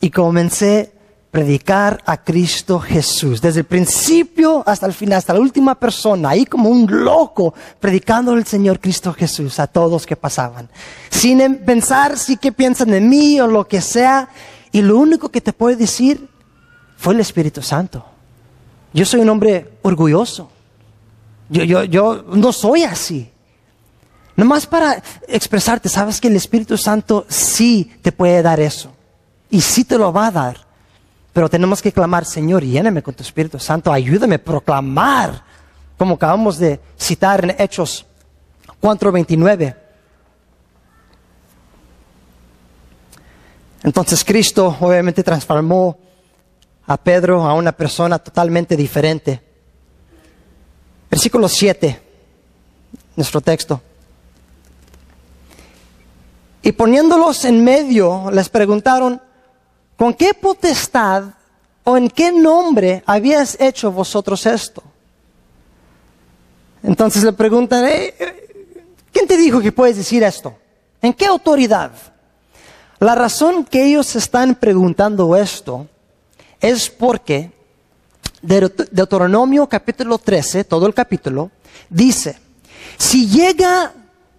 [0.00, 0.97] Y comencé
[1.30, 6.46] predicar a Cristo Jesús, desde el principio hasta el final, hasta la última persona, ahí
[6.46, 10.68] como un loco, predicando el Señor Cristo Jesús a todos que pasaban,
[11.10, 14.30] sin em, pensar si qué piensan de mí o lo que sea,
[14.72, 16.28] y lo único que te puedo decir
[16.96, 18.04] fue el Espíritu Santo.
[18.92, 20.50] Yo soy un hombre orgulloso.
[21.50, 23.30] Yo, yo, yo no soy así.
[24.36, 28.92] Nomás para expresarte, sabes que el Espíritu Santo sí te puede dar eso.
[29.50, 30.67] Y sí te lo va a dar.
[31.38, 35.44] Pero tenemos que clamar, Señor, lléname con tu Espíritu Santo, ayúdame a proclamar,
[35.96, 38.04] como acabamos de citar en Hechos
[38.82, 39.76] 4:29.
[43.84, 45.96] Entonces Cristo obviamente transformó
[46.88, 49.40] a Pedro a una persona totalmente diferente.
[51.08, 52.02] Versículo 7,
[53.14, 53.80] nuestro texto.
[56.62, 59.22] Y poniéndolos en medio, les preguntaron,
[59.98, 61.24] ¿con qué potestad
[61.82, 64.82] o en qué nombre habías hecho vosotros esto?
[66.82, 68.14] Entonces le preguntan, eh,
[69.12, 70.56] ¿quién te dijo que puedes decir esto?
[71.02, 71.90] ¿En qué autoridad?
[73.00, 75.88] La razón que ellos están preguntando esto
[76.60, 77.50] es porque
[78.40, 81.50] Deuteronomio capítulo 13, todo el capítulo,
[81.90, 82.38] dice,
[82.96, 83.92] si llega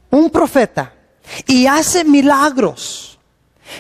[0.10, 0.94] un profeta
[1.46, 3.19] y hace milagros,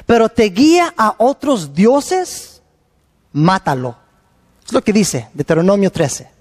[0.05, 2.61] pero te guía a otros dioses,
[3.31, 3.95] mátalo.
[4.65, 6.39] Es lo que dice Deuteronomio 13.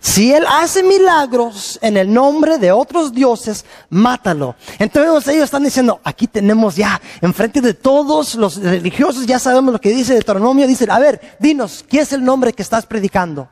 [0.00, 4.54] Si él hace milagros en el nombre de otros dioses, mátalo.
[4.78, 9.80] Entonces ellos están diciendo, aquí tenemos ya, enfrente de todos los religiosos, ya sabemos lo
[9.80, 13.48] que dice Deuteronomio, dicen, a ver, dinos, ¿qué es el nombre que estás predicando?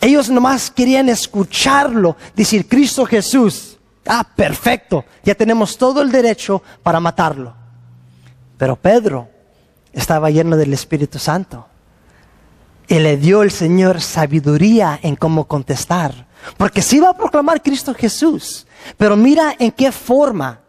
[0.00, 3.76] Ellos nomás querían escucharlo, decir Cristo Jesús.
[4.06, 7.65] Ah, perfecto, ya tenemos todo el derecho para matarlo.
[8.58, 9.28] Pero Pedro
[9.92, 11.66] estaba lleno del Espíritu Santo.
[12.88, 16.26] Y le dio el Señor sabiduría en cómo contestar.
[16.56, 18.66] Porque sí va a proclamar Cristo Jesús.
[18.96, 20.60] Pero mira en qué forma.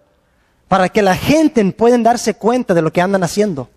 [0.68, 3.70] Para que la gente pueda darse cuenta de lo que andan haciendo.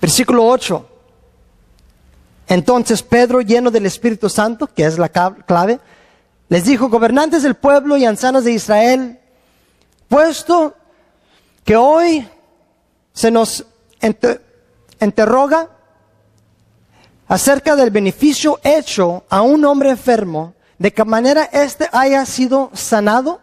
[0.00, 0.86] Versículo 8.
[2.48, 5.78] Entonces Pedro, lleno del Espíritu Santo, que es la clave,
[6.48, 9.20] les dijo, gobernantes del pueblo y ancianos de Israel,
[10.08, 10.74] puesto
[11.64, 12.28] que hoy
[13.12, 13.64] se nos
[15.00, 15.68] interroga
[17.28, 23.40] acerca del beneficio hecho a un hombre enfermo, de qué manera éste haya sido sanado,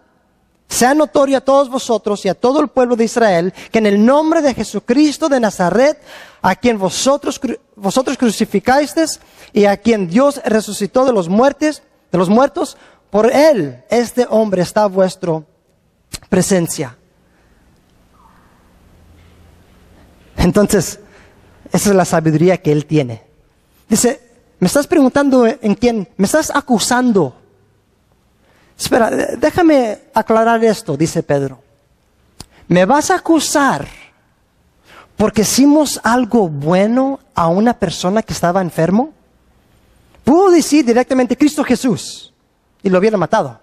[0.67, 4.05] sea notorio a todos vosotros y a todo el pueblo de Israel que en el
[4.05, 6.01] nombre de Jesucristo de Nazaret,
[6.41, 7.39] a quien vosotros,
[7.75, 9.19] vosotros crucificasteis
[9.53, 12.77] y a quien Dios resucitó de los muertos, de los muertos,
[13.09, 15.41] por él este hombre está a vuestra
[16.29, 16.97] presencia.
[20.47, 21.01] Entonces,
[21.73, 23.21] esa es la sabiduría que él tiene.
[23.89, 24.21] Dice,
[24.59, 27.35] me estás preguntando en quién, me estás acusando.
[28.79, 31.59] Espera, déjame aclarar esto, dice Pedro.
[32.69, 33.89] ¿Me vas a acusar
[35.17, 39.11] porque hicimos algo bueno a una persona que estaba enfermo?
[40.23, 42.33] Pudo decir directamente Cristo Jesús
[42.81, 43.59] y lo hubiera matado.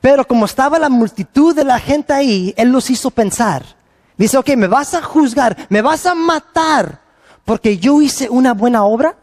[0.00, 3.75] Pero como estaba la multitud de la gente ahí, Él los hizo pensar.
[4.16, 7.00] Dice, ok, me vas a juzgar, me vas a matar
[7.44, 9.16] porque yo hice una buena obra.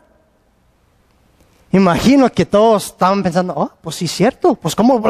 [1.72, 5.02] Imagino que todos estaban pensando, oh, pues sí, cierto, pues ¿cómo,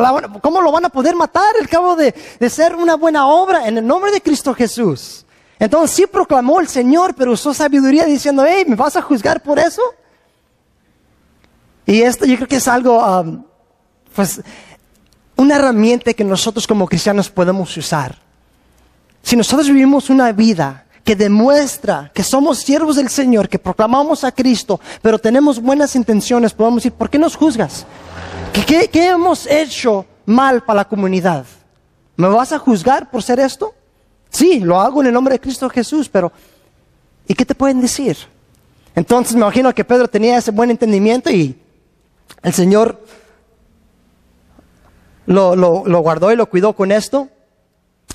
[0.42, 3.78] cómo lo van a poder matar al cabo de, de ser una buena obra en
[3.78, 5.26] el nombre de Cristo Jesús?
[5.60, 9.60] Entonces sí proclamó el Señor, pero usó sabiduría diciendo, hey, ¿me vas a juzgar por
[9.60, 9.82] eso?
[11.86, 13.44] Y esto yo creo que es algo, um,
[14.16, 14.42] pues,
[15.36, 18.23] una herramienta que nosotros como cristianos podemos usar.
[19.24, 24.34] Si nosotros vivimos una vida que demuestra que somos siervos del Señor, que proclamamos a
[24.34, 27.86] Cristo, pero tenemos buenas intenciones, podemos decir, ¿por qué nos juzgas?
[28.68, 31.46] ¿Qué, hemos hecho mal para la comunidad?
[32.18, 33.74] ¿Me vas a juzgar por ser esto?
[34.30, 36.32] Sí, lo hago en el nombre de Cristo Jesús, pero
[37.26, 38.18] ¿y qué te pueden decir?
[38.94, 41.58] Entonces me imagino que Pedro tenía ese buen entendimiento y
[42.42, 43.02] el Señor
[45.26, 47.30] lo guardó y lo cuidó con esto.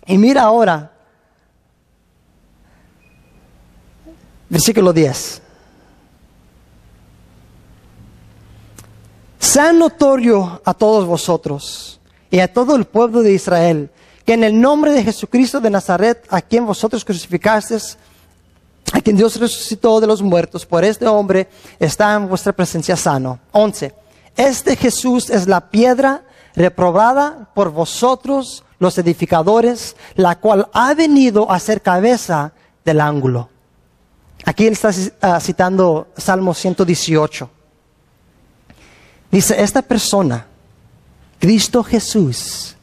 [0.06, 0.92] Y mira ahora
[4.48, 5.42] Versículo 10.
[9.38, 13.90] Sea notorio a todos vosotros y a todo el pueblo de Israel
[14.28, 17.96] que en el nombre de Jesucristo de Nazaret, a quien vosotros crucificasteis,
[18.92, 23.38] a quien Dios resucitó de los muertos, por este hombre está en vuestra presencia sano.
[23.52, 23.94] 11.
[24.36, 31.58] Este Jesús es la piedra reprobada por vosotros los edificadores, la cual ha venido a
[31.58, 32.52] ser cabeza
[32.84, 33.48] del ángulo.
[34.48, 37.50] Aquí él está ah, citando Salmo 118.
[39.30, 40.46] Dice, esta persona,
[41.38, 42.74] Cristo Jesús,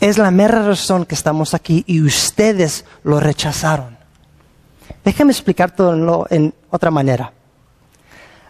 [0.00, 3.96] es la mera razón que estamos aquí y ustedes lo rechazaron.
[5.04, 7.32] Déjame explicar todo en otra manera.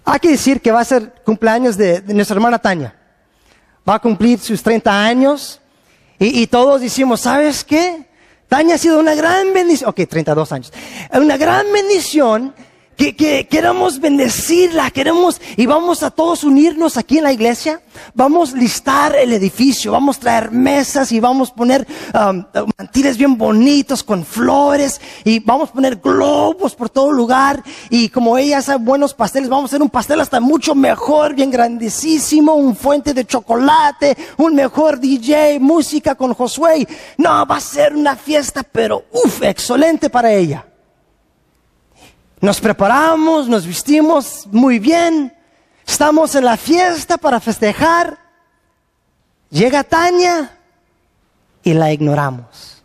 [0.03, 2.97] Hay que decir que va a ser cumpleaños de, nuestra hermana Tania.
[3.87, 5.61] Va a cumplir sus 30 años
[6.19, 8.09] y, y todos decimos, ¿sabes qué?
[8.49, 9.91] Tania ha sido una gran bendición.
[9.91, 10.73] Ok, 32 años.
[11.13, 12.55] Una gran bendición
[12.97, 17.81] que, que, queremos bendecirla, queremos y vamos a todos unirnos aquí en la iglesia.
[18.15, 22.45] Vamos a listar el edificio, vamos a traer mesas y vamos a poner um,
[22.77, 27.63] mantiles bien bonitos con flores y vamos a poner globos por todo lugar.
[27.91, 31.51] Y como ella hace buenos pasteles, vamos a hacer un pastel hasta mucho mejor, bien
[31.51, 36.87] grandísimo, un fuente de chocolate, un mejor DJ, música con Josué.
[37.19, 40.65] No, va a ser una fiesta, pero uff, excelente para ella.
[42.45, 45.35] Nos preparamos, nos vestimos muy bien,
[45.87, 48.19] estamos en la fiesta para festejar.
[49.49, 50.55] Llega Tania
[51.63, 52.83] y la ignoramos.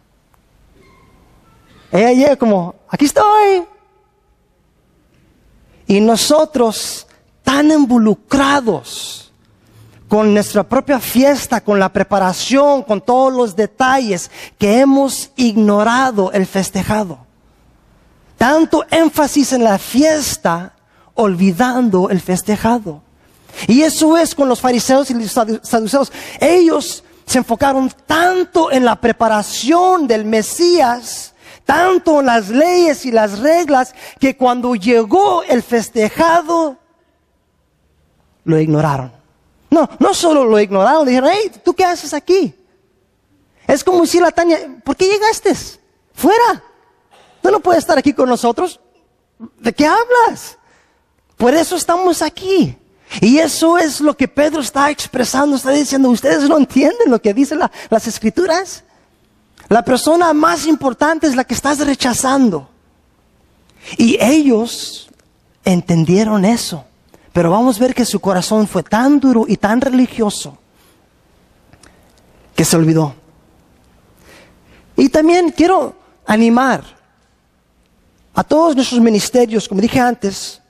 [1.92, 3.66] Ella llega como, aquí estoy.
[5.88, 7.06] Y nosotros,
[7.44, 9.34] tan involucrados
[10.08, 16.46] con nuestra propia fiesta, con la preparación, con todos los detalles, que hemos ignorado el
[16.46, 17.28] festejado
[18.40, 20.74] tanto énfasis en la fiesta,
[21.14, 23.04] olvidando el festejado.
[23.68, 26.12] Y eso es con los fariseos y los saduceos.
[26.40, 31.34] Ellos se enfocaron tanto en la preparación del Mesías,
[31.66, 36.78] tanto en las leyes y las reglas, que cuando llegó el festejado,
[38.46, 39.12] lo ignoraron.
[39.70, 42.56] No, no solo lo ignoraron, dijeron, hey, ¿tú qué haces aquí?
[43.68, 45.54] Es como decir a Tania, ¿por qué llegaste?
[46.14, 46.64] Fuera.
[47.42, 48.80] Tú no puedes estar aquí con nosotros.
[49.60, 50.58] ¿De qué hablas?
[51.38, 52.78] Por eso estamos aquí.
[53.22, 57.34] Y eso es lo que Pedro está expresando, está diciendo, ustedes no entienden lo que
[57.34, 57.60] dicen
[57.90, 58.84] las escrituras.
[59.68, 62.70] La persona más importante es la que estás rechazando.
[63.98, 65.10] Y ellos
[65.64, 66.86] entendieron eso.
[67.34, 70.58] Pero vamos a ver que su corazón fue tan duro y tan religioso
[72.56, 73.16] que se olvidó.
[74.98, 76.99] Y también quiero animar
[78.40, 80.62] a todos nuestros ministerios, como dije antes,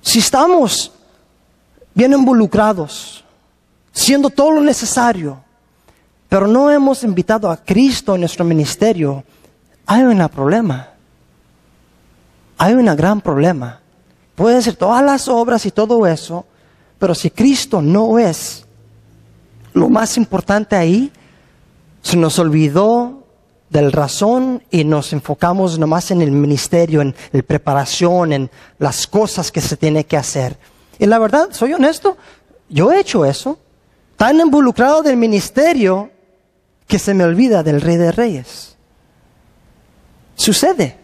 [0.00, 0.92] si estamos
[1.92, 3.24] bien involucrados,
[3.90, 5.42] siendo todo lo necesario,
[6.28, 9.24] pero no hemos invitado a Cristo en nuestro ministerio,
[9.84, 10.90] hay un problema.
[12.56, 13.80] Hay un gran problema.
[14.36, 16.46] Pueden ser todas las obras y todo eso,
[17.00, 18.64] pero si Cristo no es
[19.72, 21.10] lo más importante ahí,
[22.00, 23.17] se nos olvidó
[23.70, 29.52] del razón y nos enfocamos nomás en el ministerio, en la preparación, en las cosas
[29.52, 30.58] que se tiene que hacer.
[30.98, 32.16] Y la verdad, soy honesto,
[32.68, 33.58] yo he hecho eso,
[34.16, 36.10] tan involucrado del ministerio
[36.86, 38.76] que se me olvida del Rey de Reyes.
[40.34, 40.96] Sucede.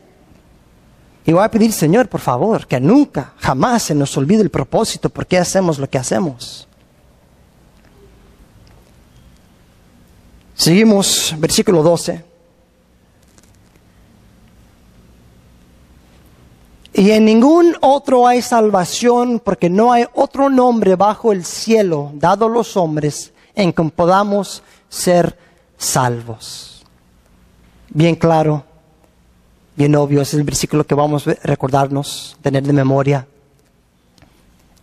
[1.26, 5.08] Y voy a pedir, Señor, por favor, que nunca, jamás se nos olvide el propósito,
[5.08, 6.68] por qué hacemos lo que hacemos.
[10.54, 12.33] Seguimos, versículo 12.
[16.96, 22.46] Y en ningún otro hay salvación, porque no hay otro nombre bajo el cielo dado
[22.46, 25.36] a los hombres en que podamos ser
[25.76, 26.84] salvos.
[27.88, 28.64] Bien claro,
[29.74, 33.26] bien obvio, es el versículo que vamos a recordarnos, tener de memoria.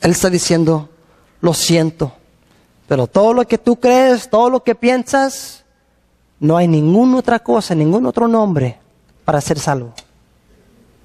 [0.01, 0.89] Él está diciendo,
[1.39, 2.11] lo siento,
[2.89, 5.63] pero todo lo que tú crees, todo lo que piensas,
[6.41, 8.77] no hay ninguna otra cosa, ningún otro nombre
[9.23, 9.93] para ser salvo.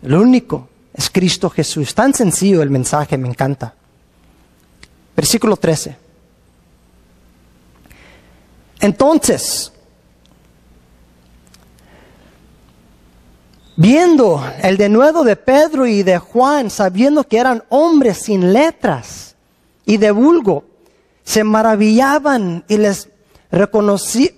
[0.02, 1.94] El único es Cristo Jesús.
[1.94, 3.74] Tan sencillo el mensaje, me encanta.
[5.14, 5.97] Versículo 13.
[8.80, 9.72] Entonces,
[13.76, 19.34] viendo el denuedo de Pedro y de Juan, sabiendo que eran hombres sin letras
[19.84, 20.64] y de vulgo,
[21.24, 23.11] se maravillaban y les
[23.51, 24.34] reconocían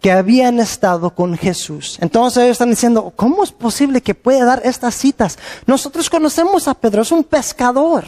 [0.00, 1.98] que habían estado con Jesús.
[2.00, 5.38] Entonces ellos están diciendo, ¿cómo es posible que pueda dar estas citas?
[5.66, 8.04] Nosotros conocemos a Pedro, es un pescador,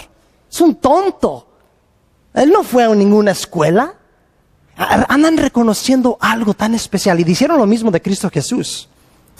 [0.50, 1.48] es un tonto.
[2.34, 3.94] Él no fue a ninguna escuela.
[4.76, 8.88] Andan reconociendo algo tan especial y dijeron lo mismo de Cristo Jesús.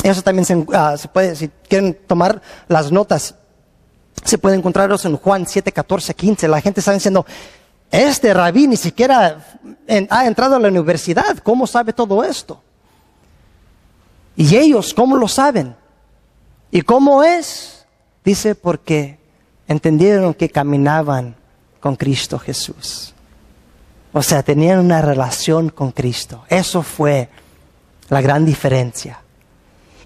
[0.03, 3.35] Eso también se, ah, se puede, si quieren tomar las notas,
[4.25, 6.49] se puede encontrarlos en Juan 7, 14, 15.
[6.49, 7.25] La gente está diciendo,
[7.91, 9.45] este rabí ni siquiera
[10.11, 11.39] ha entrado a la universidad.
[11.39, 12.63] ¿Cómo sabe todo esto?
[14.37, 15.75] Y ellos, ¿cómo lo saben?
[16.71, 17.85] ¿Y cómo es?
[18.25, 19.19] Dice, porque
[19.67, 21.35] entendieron que caminaban
[21.81, 23.13] con Cristo Jesús.
[24.13, 26.45] O sea, tenían una relación con Cristo.
[26.49, 27.29] Eso fue
[28.09, 29.21] la gran diferencia.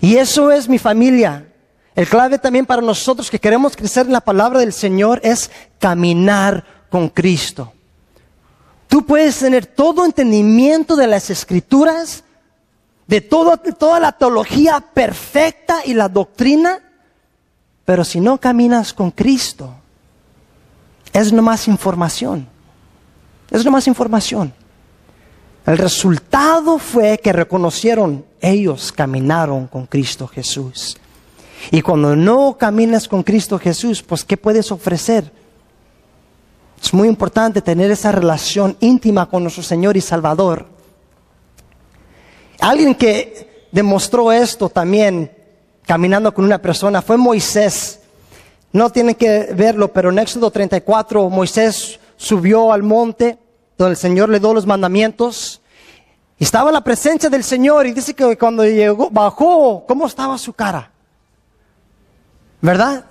[0.01, 1.47] Y eso es mi familia.
[1.95, 6.65] El clave también para nosotros que queremos crecer en la palabra del Señor es caminar
[6.91, 7.74] con Cristo.
[8.95, 12.23] Tú puedes tener todo entendimiento de las escrituras,
[13.09, 16.79] de toda la teología perfecta y la doctrina,
[17.85, 19.75] pero si no caminas con Cristo,
[21.13, 22.47] es nomás información.
[23.51, 24.55] Es nomás información.
[25.67, 30.99] El resultado fue que reconocieron, ellos caminaron con Cristo Jesús.
[31.73, 35.33] Y cuando no caminas con Cristo Jesús, pues ¿qué puedes ofrecer?
[36.85, 40.67] Es muy importante tener esa relación íntima con nuestro Señor y Salvador.
[42.61, 45.33] Alguien que demostró esto también
[45.87, 48.01] caminando con una persona fue Moisés.
[48.71, 53.39] No tienen que verlo, pero en Éxodo 34 Moisés subió al monte
[53.79, 55.63] donde el Señor le dio los mandamientos.
[56.39, 60.53] Estaba en la presencia del Señor y dice que cuando llegó, bajó, ¿cómo estaba su
[60.53, 60.91] cara?
[62.61, 63.07] ¿Verdad?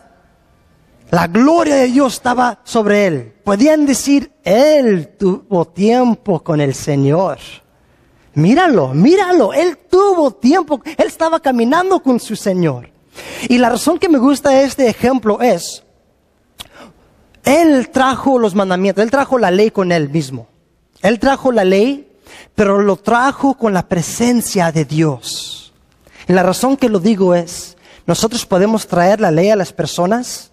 [1.14, 3.34] La gloria de Dios estaba sobre él.
[3.44, 7.38] Podían decir, él tuvo tiempo con el Señor.
[8.34, 12.90] Míralo, míralo, él tuvo tiempo, él estaba caminando con su Señor.
[13.48, 15.84] Y la razón que me gusta este ejemplo es,
[17.44, 20.48] él trajo los mandamientos, él trajo la ley con él mismo.
[21.04, 22.12] Él trajo la ley,
[22.56, 25.74] pero lo trajo con la presencia de Dios.
[26.28, 30.50] Y la razón que lo digo es, nosotros podemos traer la ley a las personas,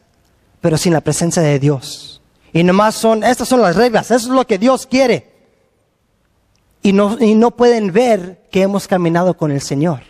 [0.61, 2.21] pero sin la presencia de Dios.
[2.53, 5.31] Y nomás son, estas son las reglas, eso es lo que Dios quiere.
[6.83, 10.01] Y no, y no pueden ver que hemos caminado con el Señor.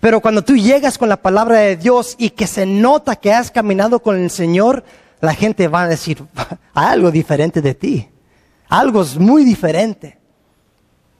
[0.00, 3.50] Pero cuando tú llegas con la palabra de Dios y que se nota que has
[3.50, 4.84] caminado con el Señor,
[5.20, 6.22] la gente va a decir
[6.74, 8.08] algo diferente de ti.
[8.68, 10.18] Algo es muy diferente.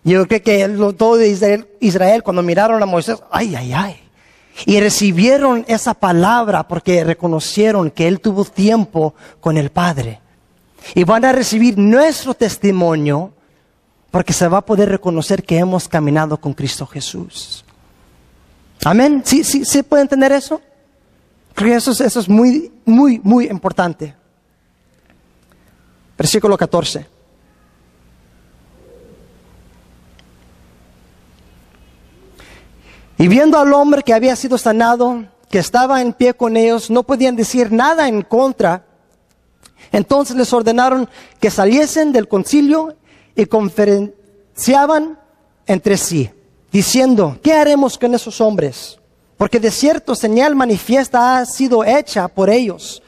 [0.04, 3.99] Yo creo que todo Israel, Israel cuando miraron a Moisés, ay, ay, ay.
[4.66, 10.20] Y recibieron esa palabra porque reconocieron que él tuvo tiempo con el Padre.
[10.94, 13.32] Y van a recibir nuestro testimonio
[14.10, 17.64] porque se va a poder reconocer que hemos caminado con Cristo Jesús.
[18.84, 19.22] Amén.
[19.24, 20.60] ¿Sí, sí, sí puede entender eso?
[21.54, 24.14] Creo que eso, es, eso es muy, muy, muy importante.
[26.16, 27.19] Versículo 14.
[33.20, 37.02] Y viendo al hombre que había sido sanado, que estaba en pie con ellos, no
[37.02, 38.86] podían decir nada en contra.
[39.92, 41.06] Entonces les ordenaron
[41.38, 42.96] que saliesen del concilio
[43.36, 45.18] y conferenciaban
[45.66, 46.30] entre sí,
[46.72, 48.98] diciendo, ¿qué haremos con esos hombres?
[49.36, 53.02] Porque de cierto señal manifiesta ha sido hecha por ellos,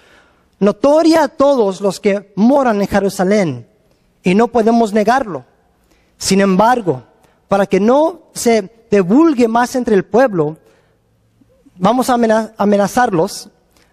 [0.59, 3.67] notoria a todos los que moran en Jerusalén,
[4.23, 5.47] y no podemos negarlo.
[6.19, 7.03] Sin embargo,
[7.49, 10.59] para que no se divulgue más entre el pueblo,
[11.79, 12.19] vamos a
[12.59, 13.49] amenazarlos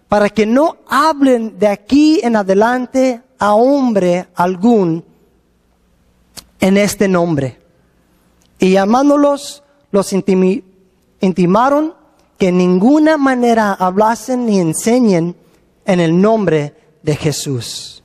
[0.08, 5.02] para que no hablen de aquí en adelante a hombre algún
[6.60, 7.58] en este nombre.
[8.58, 11.94] Y llamándolos, los intimaron
[12.36, 15.34] que en ninguna manera hablasen ni enseñen
[15.86, 18.02] en el nombre de Jesús.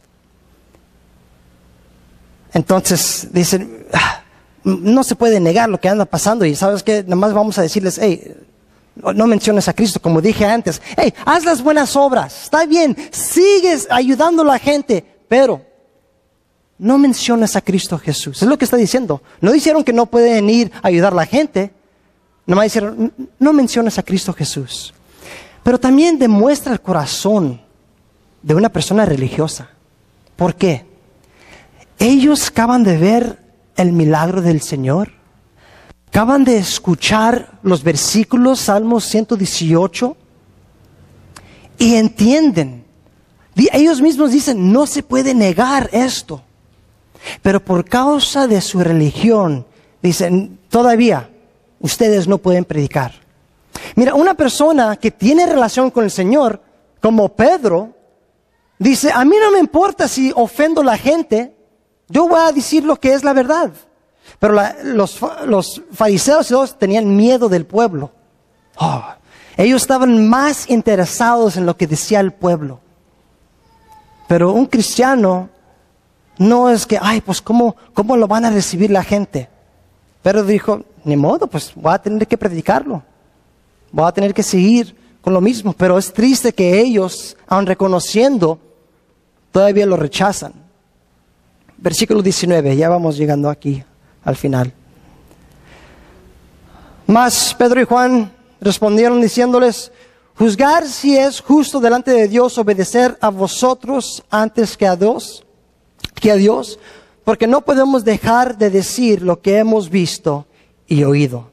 [2.54, 4.24] Entonces dicen, ah,
[4.66, 7.61] no se puede negar lo que anda pasando y sabes que nada más vamos a
[7.61, 8.36] decirles, hey,
[8.95, 13.88] no menciones a Cristo, como dije antes, hey, haz las buenas obras, está bien, sigues
[13.91, 15.61] ayudando a la gente, pero
[16.78, 18.41] no menciones a Cristo Jesús.
[18.41, 19.22] Es lo que está diciendo.
[19.39, 21.72] No dijeron que no pueden ir a ayudar a la gente.
[22.45, 24.93] Nomás dijeron, no menciones a Cristo Jesús.
[25.63, 27.61] Pero también demuestra el corazón
[28.41, 29.70] de una persona religiosa.
[30.36, 30.86] ¿Por qué?
[31.97, 33.45] Ellos acaban de ver
[33.76, 35.11] el milagro del Señor.
[36.07, 40.15] Acaban de escuchar los versículos, Salmos 118,
[41.78, 42.86] y entienden.
[43.55, 46.41] Ellos mismos dicen, no se puede negar esto.
[47.41, 49.65] Pero por causa de su religión,
[50.01, 51.30] dicen, todavía
[51.80, 53.13] ustedes no pueden predicar.
[53.95, 56.61] Mira, una persona que tiene relación con el Señor,
[57.01, 57.93] como Pedro,
[58.80, 61.55] dice, a mí no me importa si ofendo a la gente,
[62.08, 63.72] yo voy a decir lo que es la verdad.
[64.39, 68.12] Pero los, fariseos tenían miedo del pueblo.
[68.78, 69.03] Oh,
[69.58, 72.80] ellos estaban más interesados en lo que decía el pueblo.
[74.28, 75.49] Pero un cristiano
[76.38, 79.47] no es que, ay, pues ¿cómo, cómo lo van a recibir la gente.
[80.22, 83.03] Pero dijo, ni modo, pues voy a tener que predicarlo.
[83.91, 85.72] Voy a tener que seguir con lo mismo.
[85.74, 88.60] Pero es triste que ellos, aun reconociendo,
[89.51, 90.64] todavía lo rechazan.
[91.78, 93.84] Versículo 19, ya vamos llegando aquí
[94.23, 94.73] al final.
[97.07, 99.91] Mas Pedro y Juan respondieron diciéndoles,
[100.36, 105.45] juzgar si es justo delante de Dios obedecer a vosotros antes que a Dios
[106.13, 106.80] que a Dios,
[107.23, 110.45] porque no podemos dejar de decir lo que hemos visto
[110.88, 111.51] y oído.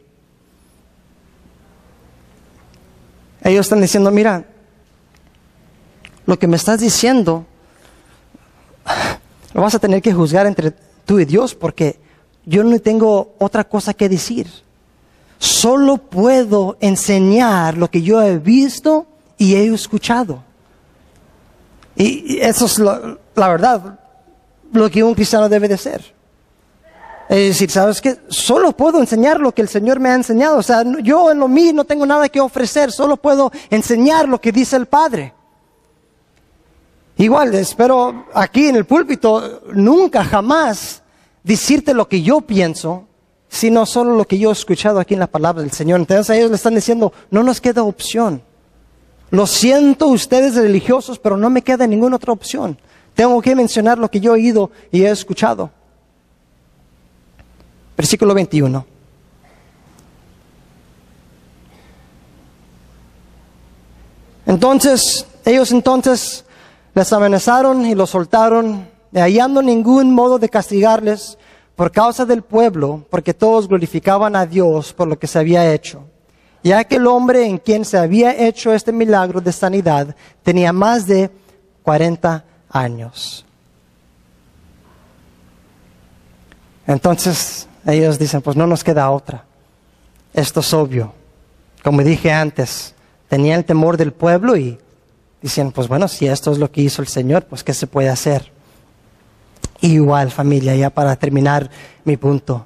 [3.42, 4.44] Ellos están diciendo, mira,
[6.26, 7.44] lo que me estás diciendo,
[9.54, 10.72] lo vas a tener que juzgar entre
[11.04, 11.98] tú y Dios porque
[12.44, 14.48] yo no tengo otra cosa que decir.
[15.38, 19.06] Solo puedo enseñar lo que yo he visto
[19.38, 20.42] y he escuchado.
[21.96, 23.98] Y eso es la verdad
[24.72, 26.14] lo que un cristiano debe de ser.
[27.28, 28.18] Es decir, ¿sabes qué?
[28.28, 30.58] Solo puedo enseñar lo que el Señor me ha enseñado.
[30.58, 34.40] O sea, yo en lo mío no tengo nada que ofrecer, solo puedo enseñar lo
[34.40, 35.32] que dice el Padre.
[37.16, 41.02] Igual, espero aquí en el púlpito nunca, jamás
[41.42, 43.06] decirte lo que yo pienso,
[43.48, 46.00] sino solo lo que yo he escuchado aquí en la palabra del Señor.
[46.00, 48.42] Entonces ellos le están diciendo, no nos queda opción.
[49.30, 52.78] Lo siento ustedes religiosos, pero no me queda ninguna otra opción.
[53.14, 55.70] Tengo que mencionar lo que yo he oído y he escuchado.
[57.96, 58.86] Versículo 21.
[64.46, 66.44] Entonces, ellos entonces
[66.94, 71.38] les amenazaron y los soltaron, hallando ningún modo de castigarles
[71.76, 76.04] por causa del pueblo, porque todos glorificaban a Dios por lo que se había hecho.
[76.62, 81.06] Ya que el hombre en quien se había hecho este milagro de sanidad tenía más
[81.06, 81.30] de
[81.82, 83.44] 40 años.
[86.86, 89.44] Entonces ellos dicen, pues no nos queda otra.
[90.34, 91.14] Esto es obvio.
[91.82, 92.94] como dije antes,
[93.28, 94.78] tenían el temor del pueblo y
[95.42, 98.08] decían, pues bueno, si esto es lo que hizo el Señor, pues ¿qué se puede
[98.08, 98.52] hacer?
[99.82, 101.68] igual, familia, ya para terminar
[102.04, 102.64] mi punto.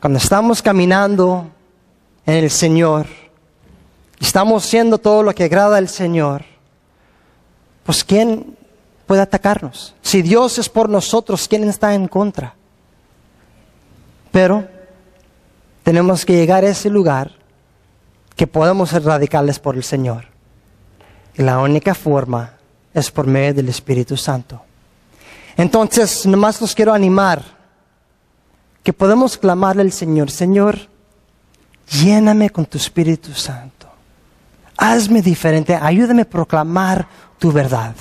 [0.00, 1.48] Cuando estamos caminando
[2.26, 3.06] en el Señor,
[4.20, 6.44] estamos haciendo todo lo que agrada al Señor,
[7.84, 8.56] pues ¿quién
[9.06, 9.94] puede atacarnos?
[10.02, 12.54] Si Dios es por nosotros, ¿quién está en contra?
[14.30, 14.68] Pero
[15.84, 17.32] tenemos que llegar a ese lugar
[18.36, 20.26] que podemos ser radicales por el Señor.
[21.38, 22.50] La única forma
[22.92, 24.60] es por medio del Espíritu Santo.
[25.56, 27.42] Entonces, nomás los quiero animar
[28.82, 30.78] que podemos clamarle al Señor, Señor,
[31.90, 33.86] lléname con tu Espíritu Santo.
[34.76, 37.06] Hazme diferente, ayúdame a proclamar
[37.38, 37.94] tu verdad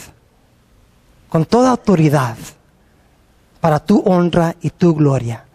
[1.29, 2.37] con toda autoridad
[3.59, 5.45] para tu honra y tu gloria.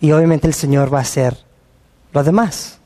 [0.00, 1.36] Y obviamente el Señor va a hacer
[2.12, 2.78] lo demás.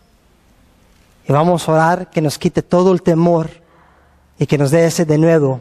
[1.28, 3.67] Y vamos a orar que nos quite todo el temor
[4.38, 5.60] y que nos dé ese de nuevo,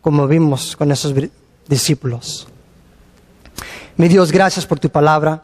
[0.00, 1.14] como vimos con esos
[1.66, 2.46] discípulos.
[3.96, 5.42] Mi Dios, gracias por tu palabra.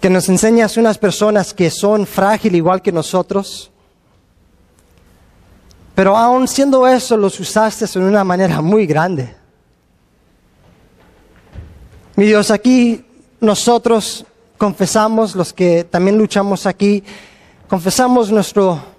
[0.00, 3.70] Que nos enseñas unas personas que son frágiles igual que nosotros.
[5.94, 9.34] Pero aun siendo eso, los usaste en una manera muy grande.
[12.16, 13.04] Mi Dios, aquí
[13.40, 14.26] nosotros
[14.58, 17.02] confesamos, los que también luchamos aquí,
[17.68, 18.93] confesamos nuestro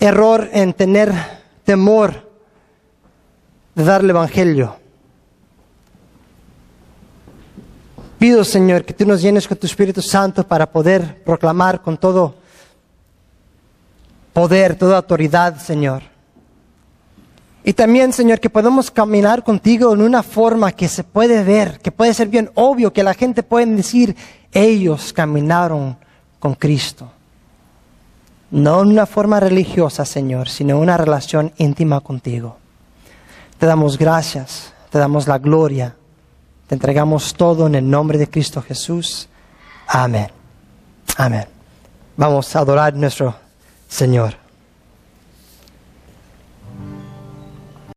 [0.00, 1.12] error en tener
[1.64, 2.30] temor
[3.74, 4.76] de dar el Evangelio.
[8.18, 12.36] Pido, Señor, que tú nos llenes con tu Espíritu Santo para poder proclamar con todo
[14.32, 16.02] poder, toda autoridad, Señor.
[17.66, 21.90] Y también, Señor, que podamos caminar contigo en una forma que se puede ver, que
[21.90, 24.14] puede ser bien obvio, que la gente puede decir,
[24.52, 25.96] ellos caminaron
[26.38, 27.10] con Cristo.
[28.54, 32.56] No en una forma religiosa, Señor, sino una relación íntima contigo.
[33.58, 35.96] Te damos gracias, te damos la gloria,
[36.68, 39.28] te entregamos todo en el nombre de Cristo Jesús.
[39.88, 40.28] Amén.
[41.16, 41.46] Amén.
[42.16, 43.34] Vamos a adorar a nuestro
[43.88, 44.43] Señor.